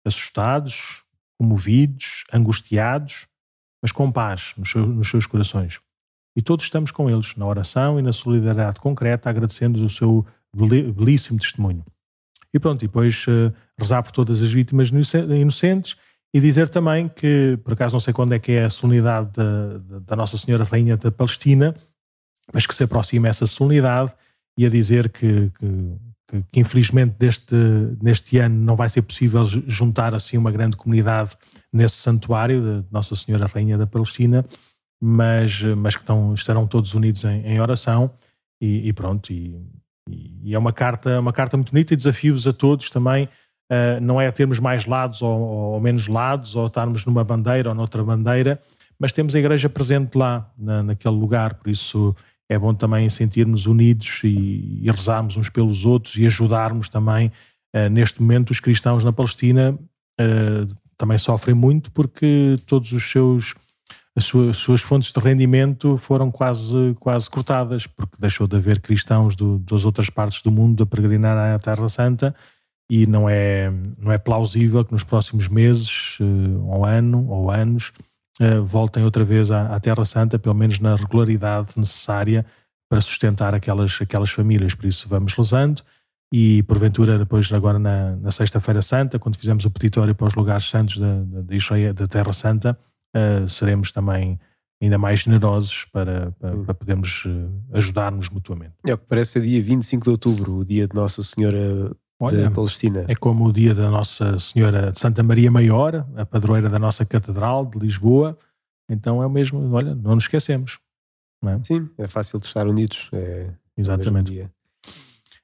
[0.05, 1.03] assustados,
[1.39, 3.27] comovidos, angustiados,
[3.81, 5.79] mas com paz nos seus, nos seus corações.
[6.37, 10.23] E todos estamos com eles, na oração e na solidariedade concreta, agradecendo o seu
[10.55, 11.83] belíssimo testemunho.
[12.53, 15.97] E pronto, e depois uh, rezar por todas as vítimas inocentes
[16.31, 19.99] e dizer também que, por acaso não sei quando é que é a solenidade da,
[19.99, 21.75] da Nossa Senhora Rainha da Palestina,
[22.53, 24.13] mas que se aproxima essa solenidade
[24.55, 25.95] e a dizer que, que,
[26.27, 27.55] que, que, infelizmente deste,
[27.99, 31.35] neste ano não vai ser possível juntar assim uma grande comunidade
[31.73, 34.45] nesse santuário de Nossa Senhora Rainha da Palestina,
[35.01, 38.11] mas, mas que estão, estarão todos unidos em, em oração
[38.61, 39.31] e, e pronto.
[39.31, 39.55] E,
[40.43, 43.29] e, é uma carta, uma carta muito bonita e desafios a todos também.
[43.71, 47.75] Uh, não é termos mais lados ou, ou, menos lados, ou estarmos numa bandeira ou
[47.75, 48.61] noutra bandeira,
[48.97, 52.15] mas temos a igreja presente lá, na, naquele lugar, por isso
[52.49, 57.29] é bom também sentirmos unidos e, e rezarmos uns pelos outros e ajudarmos também.
[57.75, 59.77] Uh, neste momento, os cristãos na Palestina
[60.19, 63.53] uh, também sofrem muito porque todos os seus
[64.17, 68.81] as suas, as suas, fontes de rendimento foram quase, quase cortadas, porque deixou de haver
[68.81, 72.33] cristãos do, das outras partes do mundo a peregrinar à Terra Santa
[72.89, 77.93] e não é, não é plausível que nos próximos meses, uh, ou ano, ou anos,
[78.41, 82.43] uh, voltem outra vez à, à, Terra Santa, pelo menos na regularidade necessária
[82.89, 84.73] para sustentar aquelas, aquelas famílias.
[84.73, 85.83] Por isso vamos rezando
[86.33, 90.67] e porventura depois agora na, na Sexta-feira Santa, quando fizemos o petitório para os lugares
[90.67, 92.75] santos da, da, da Terra Santa,
[93.17, 94.39] uh, seremos também
[94.81, 96.63] ainda mais generosos para, para, hum.
[96.63, 98.75] para podermos uh, ajudar-nos mutuamente.
[98.85, 102.43] É o que parece ser dia 25 de outubro, o dia de Nossa Senhora Olha,
[102.43, 103.05] da Palestina.
[103.07, 107.05] É como o dia da Nossa Senhora de Santa Maria Maior, a padroeira da nossa
[107.05, 108.37] Catedral de Lisboa.
[108.89, 110.79] Então é o mesmo, olha, não nos esquecemos.
[111.41, 111.59] Não é?
[111.63, 113.09] Sim, é fácil de estar unidos.
[113.13, 114.49] É Exatamente.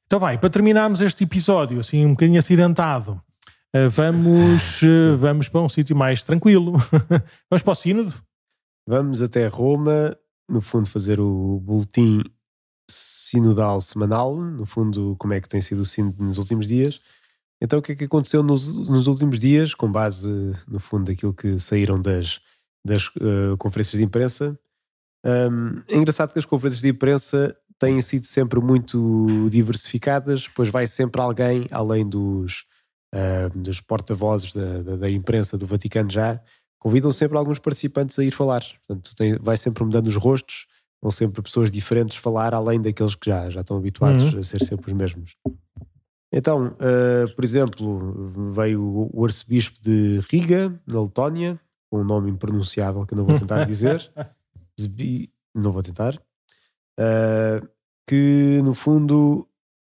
[0.07, 3.21] Então vai, para terminarmos este episódio, assim um bocadinho acidentado,
[3.89, 6.73] vamos, uh, vamos para um sítio mais tranquilo.
[7.49, 8.13] vamos para o Sínodo?
[8.87, 10.17] Vamos até Roma,
[10.49, 12.21] no fundo, fazer o boletim
[12.89, 17.01] sinodal semanal, no fundo, como é que tem sido o sínodo nos últimos dias.
[17.61, 20.29] Então, o que é que aconteceu nos, nos últimos dias, com base,
[20.67, 22.41] no fundo, daquilo que saíram das,
[22.85, 24.59] das uh, conferências de imprensa?
[25.25, 30.85] Um, é engraçado que as conferências de imprensa têm sido sempre muito diversificadas, pois vai
[30.85, 32.65] sempre alguém, além dos,
[33.13, 36.41] uh, dos porta-vozes da, da, da, imprensa do Vaticano já,
[36.79, 38.63] convidam sempre alguns participantes a ir falar.
[38.85, 40.65] Portanto, tem, vai sempre mudando os rostos,
[41.01, 44.39] vão sempre pessoas diferentes falar, além daqueles que já, já estão habituados uhum.
[44.39, 45.35] a ser sempre os mesmos.
[46.31, 51.59] Então, uh, por exemplo, veio o arcebispo de Riga, na Letónia,
[51.91, 54.11] com um nome impronunciável que eu não vou tentar dizer.
[54.81, 56.15] Zbi, não vou tentar.
[56.99, 57.67] Uh,
[58.07, 59.47] que, no fundo,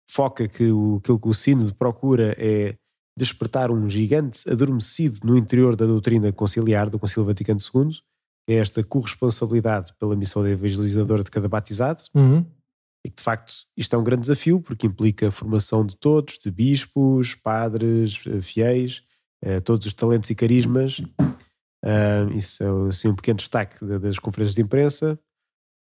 [0.10, 2.76] foca que o, aquilo que o Sínodo procura é
[3.18, 7.92] despertar um gigante adormecido no interior da doutrina conciliar do Concílio Vaticano II,
[8.46, 12.04] que é esta corresponsabilidade pela missão de evangelizadora de cada batizado.
[12.14, 12.46] Uhum
[13.04, 16.38] e que de facto isto é um grande desafio porque implica a formação de todos,
[16.38, 19.04] de bispos, padres, eh, fiéis,
[19.42, 21.00] eh, todos os talentos e carismas.
[21.84, 25.20] Uh, isso é assim, um pequeno destaque das conferências de imprensa.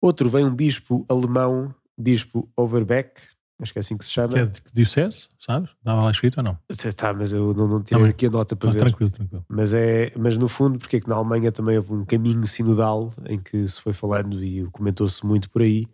[0.02, 3.22] Outro vem um bispo alemão, bispo Overbeck,
[3.62, 4.34] acho que é assim que se chama.
[4.34, 5.70] Que é de diocese, sabes?
[5.72, 6.58] Estava lá escrito ou não?
[6.96, 8.80] Tá, mas eu não, não tinha aqui a nota para ver.
[8.80, 9.46] Tranquilo, tranquilo.
[9.48, 13.12] Mas, é, mas no fundo, porque é que na Alemanha também houve um caminho sinodal
[13.28, 15.88] em que se foi falando e comentou-se muito por aí,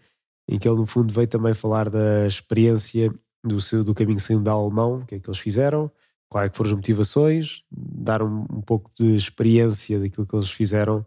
[0.47, 3.13] em que ele no fundo veio também falar da experiência
[3.43, 5.91] do, seu, do caminho sinodal alemão, o que é que eles fizeram,
[6.29, 11.05] quais é foram as motivações, dar um, um, pouco de experiência daquilo que eles fizeram,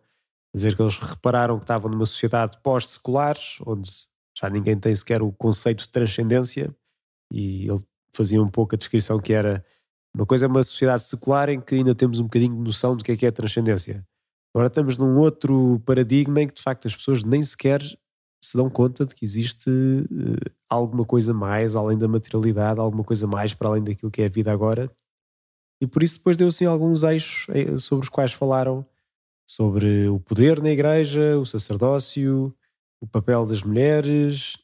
[0.54, 3.36] dizer que eles repararam que estavam numa sociedade pós-secular,
[3.66, 3.90] onde
[4.39, 6.74] já ninguém tem sequer o conceito de transcendência,
[7.32, 7.82] e ele
[8.12, 9.64] fazia um pouco a descrição que era
[10.14, 13.05] uma coisa é uma sociedade secular em que ainda temos um bocadinho de noção do
[13.05, 14.07] que é que é transcendência.
[14.55, 17.80] Agora estamos num outro paradigma em que de facto as pessoas nem sequer
[18.43, 23.26] se dão conta de que existe uh, alguma coisa mais além da materialidade, alguma coisa
[23.26, 24.91] mais para além daquilo que é a vida agora.
[25.80, 28.84] E por isso depois deu assim alguns eixos eh, sobre os quais falaram
[29.47, 32.55] sobre o poder na igreja, o sacerdócio,
[33.01, 34.57] o papel das mulheres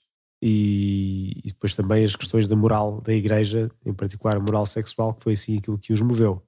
[0.42, 5.14] e, e, depois também as questões da moral da igreja, em particular a moral sexual,
[5.14, 6.42] que foi assim aquilo que os moveu.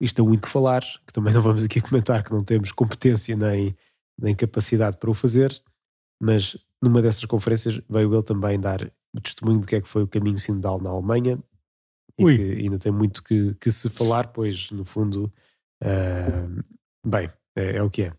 [0.00, 3.36] Isto é muito que falar, que também não vamos aqui comentar, que não temos competência
[3.36, 3.76] nem,
[4.18, 5.62] nem capacidade para o fazer,
[6.20, 10.02] mas numa dessas conferências veio ele também dar o testemunho do que é que foi
[10.02, 11.38] o caminho sinodal na Alemanha
[12.18, 12.36] e Ui.
[12.36, 15.32] que ainda tem muito que, que se falar, pois no fundo,
[15.82, 16.64] uh,
[17.06, 18.12] bem, é, é, o que é.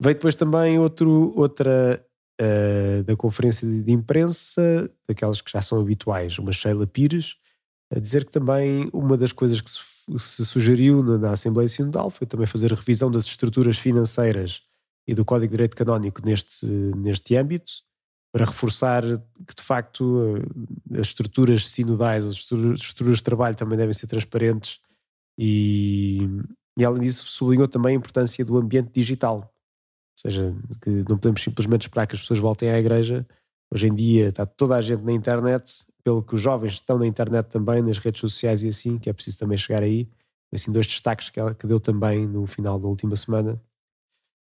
[0.00, 2.04] Veio depois também outro, outra
[2.40, 7.36] uh, da conferência de imprensa, daquelas que já são habituais, uma Sheila Pires,
[7.94, 9.80] a dizer que também uma das coisas que se,
[10.18, 14.62] se sugeriu na, na Assembleia Sinodal foi também fazer a revisão das estruturas financeiras
[15.06, 17.72] e do Código de Direito Canónico neste, neste âmbito,
[18.32, 19.02] para reforçar
[19.46, 20.36] que, de facto,
[20.90, 24.80] eh, as estruturas sinodais, as estruturas de trabalho também devem ser transparentes
[25.38, 26.28] e,
[26.76, 29.53] e além disso, sublinhou também a importância do ambiente digital.
[30.16, 33.26] Ou seja, que não podemos simplesmente esperar que as pessoas voltem à igreja.
[33.72, 37.06] Hoje em dia está toda a gente na internet, pelo que os jovens estão na
[37.06, 40.08] internet também, nas redes sociais e assim, que é preciso também chegar aí.
[40.52, 43.60] Assim, dois destaques que, ela, que deu também no final da última semana.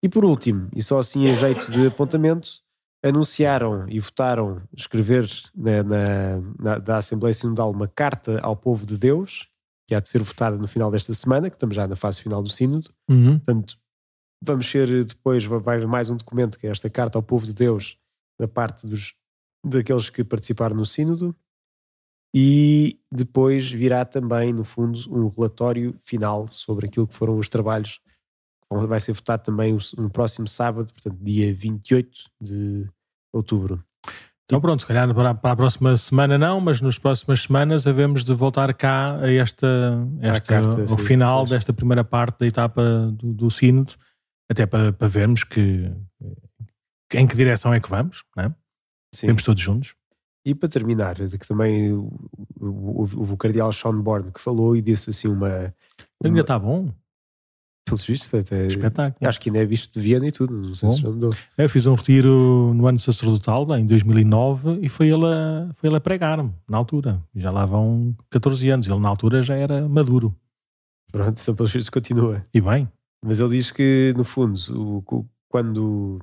[0.03, 2.63] E por último, e só assim em jeito de apontamento,
[3.03, 8.99] anunciaram e votaram escrever na, na, na, da Assembleia Sinodal uma carta ao povo de
[8.99, 9.49] Deus,
[9.89, 12.43] que há de ser votada no final desta semana, que estamos já na fase final
[12.43, 12.91] do Sínodo.
[13.09, 13.39] Uhum.
[13.39, 13.79] Portanto,
[14.43, 17.55] vamos ser depois, vai haver mais um documento, que é esta carta ao povo de
[17.55, 17.99] Deus,
[18.39, 19.15] da parte dos,
[19.65, 21.35] daqueles que participaram no Sínodo.
[22.35, 28.01] E depois virá também, no fundo, um relatório final sobre aquilo que foram os trabalhos
[28.71, 32.11] vai ser votado também no próximo sábado, portanto, dia 28
[32.41, 32.87] de
[33.33, 33.83] outubro.
[34.45, 38.33] Então pronto, se calhar para, a próxima semana não, mas nas próximas semanas havemos de
[38.33, 39.67] voltar cá a esta,
[40.21, 41.51] esta carta, ao sim, final pois.
[41.51, 42.83] desta primeira parte da etapa
[43.13, 43.95] do, do sínodo,
[44.49, 45.93] até para, para vermos que
[47.15, 48.55] em que direção é que vamos, não é?
[49.15, 49.29] Sim.
[49.29, 49.95] Vamos todos juntos.
[50.45, 51.93] E para terminar, que também
[52.61, 55.49] houve o cardeal Sean Bourne que falou e disse assim uma...
[55.49, 55.75] uma...
[56.25, 56.93] Ainda está bom
[57.87, 58.67] pelos vistos, até.
[58.67, 59.29] Espetáculo.
[59.29, 61.31] Acho que ainda é visto de Viena e tudo, não sei Bom, se já mudou.
[61.57, 65.97] Eu fiz um retiro no ano sacerdotal, em 2009, e foi ele a, foi ele
[65.97, 67.23] a pregar-me, na altura.
[67.35, 68.89] Já lá vão 14 anos.
[68.89, 70.35] Ele, na altura, já era maduro.
[71.13, 72.43] Pronto, então, pelos vistos, continua.
[72.53, 72.89] E bem.
[73.27, 76.21] Mas ele diz que, no fundo, o, quando,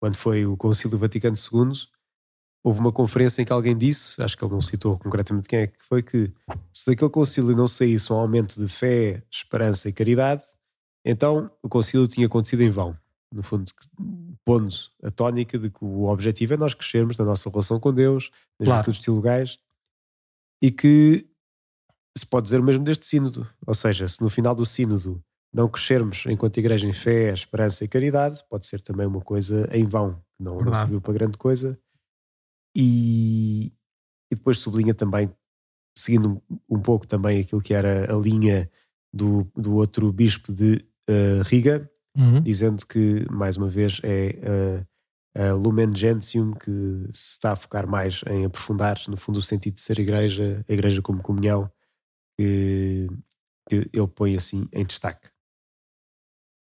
[0.00, 1.72] quando foi o Concílio Vaticano II,
[2.64, 5.66] houve uma conferência em que alguém disse, acho que ele não citou concretamente quem é
[5.66, 6.32] que foi, que
[6.72, 10.42] se daquele concílio não saísse um aumento de fé, esperança e caridade,
[11.04, 12.96] então o concílio tinha acontecido em vão.
[13.30, 13.70] No fundo,
[14.42, 18.30] pondo a tónica de que o objetivo é nós crescermos na nossa relação com Deus,
[18.58, 18.78] nas claro.
[18.78, 19.58] virtudes teologais,
[20.62, 21.28] e que
[22.16, 23.46] se pode dizer o mesmo deste sínodo.
[23.66, 25.22] Ou seja, se no final do sínodo
[25.58, 29.84] não crescermos enquanto igreja em fé, esperança e caridade, pode ser também uma coisa em
[29.84, 31.76] vão, que não, não serviu para grande coisa.
[32.76, 33.72] E,
[34.30, 35.28] e depois sublinha também,
[35.98, 36.40] seguindo
[36.70, 38.70] um, pouco também aquilo que era a linha
[39.12, 42.40] do, do outro bispo de uh, Riga, uhum.
[42.40, 44.86] dizendo que, mais uma vez, é
[45.36, 46.70] uh, a Lumen Gentium, que
[47.12, 50.72] se está a focar mais em aprofundar, no fundo, o sentido de ser igreja, a
[50.72, 51.68] igreja como comunhão,
[52.38, 53.08] que,
[53.68, 55.28] que ele põe assim em destaque.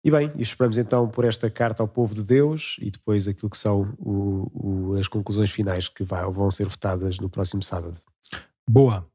[0.07, 3.57] E bem, esperamos então por esta carta ao povo de Deus e depois aquilo que
[3.57, 7.97] são o, o, as conclusões finais que vai, vão ser votadas no próximo sábado.
[8.65, 9.05] Boa.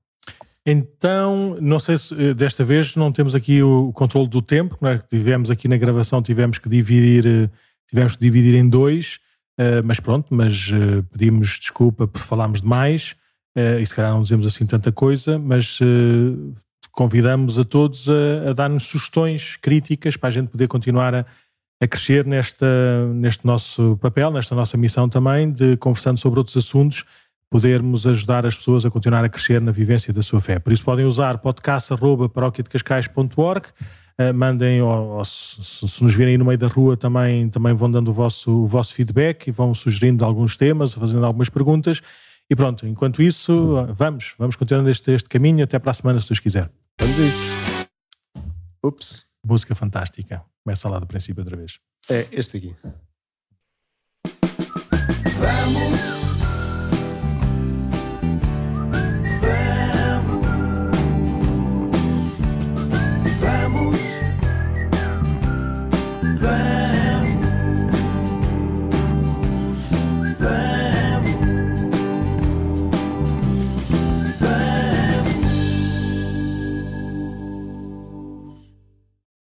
[0.67, 4.91] Então, não sei se eh, desta vez não temos aqui o controle do tempo, não
[4.91, 4.99] é?
[4.99, 7.51] tivemos aqui na gravação, tivemos que dividir, eh,
[7.89, 9.19] tivemos que dividir em dois,
[9.59, 10.71] uh, mas pronto, mas
[11.11, 13.17] pedimos desculpa por falarmos demais
[13.81, 15.79] e se calhar não dizemos assim tanta coisa, mas
[16.93, 21.25] convidamos a todos a, a dar-nos sugestões críticas para a gente poder continuar a,
[21.81, 22.67] a crescer nesta,
[23.15, 27.05] neste nosso papel, nesta nossa missão também, de conversando sobre outros assuntos,
[27.51, 30.61] podermos ajudar as pessoas a continuar a crescer na vivência da sua fé.
[30.61, 33.67] Por isso podem usar podcast.paróquiadecascais.org
[34.19, 37.73] Uh, mandem, ou, ou se, se, nos virem aí no meio da rua, também, também
[37.73, 42.03] vão dando o vosso, o vosso feedback e vão sugerindo alguns temas, fazendo algumas perguntas.
[42.53, 46.29] E pronto, enquanto isso, vamos, vamos continuando este, este caminho até para a semana, se
[46.29, 46.71] Deus quiser.
[47.01, 47.39] Vamos a isso.
[48.85, 49.25] Ups.
[49.43, 50.45] Música fantástica.
[50.63, 51.81] Começa lá do princípio outra vez.
[52.11, 52.77] É este aqui.
[55.41, 56.32] Vamos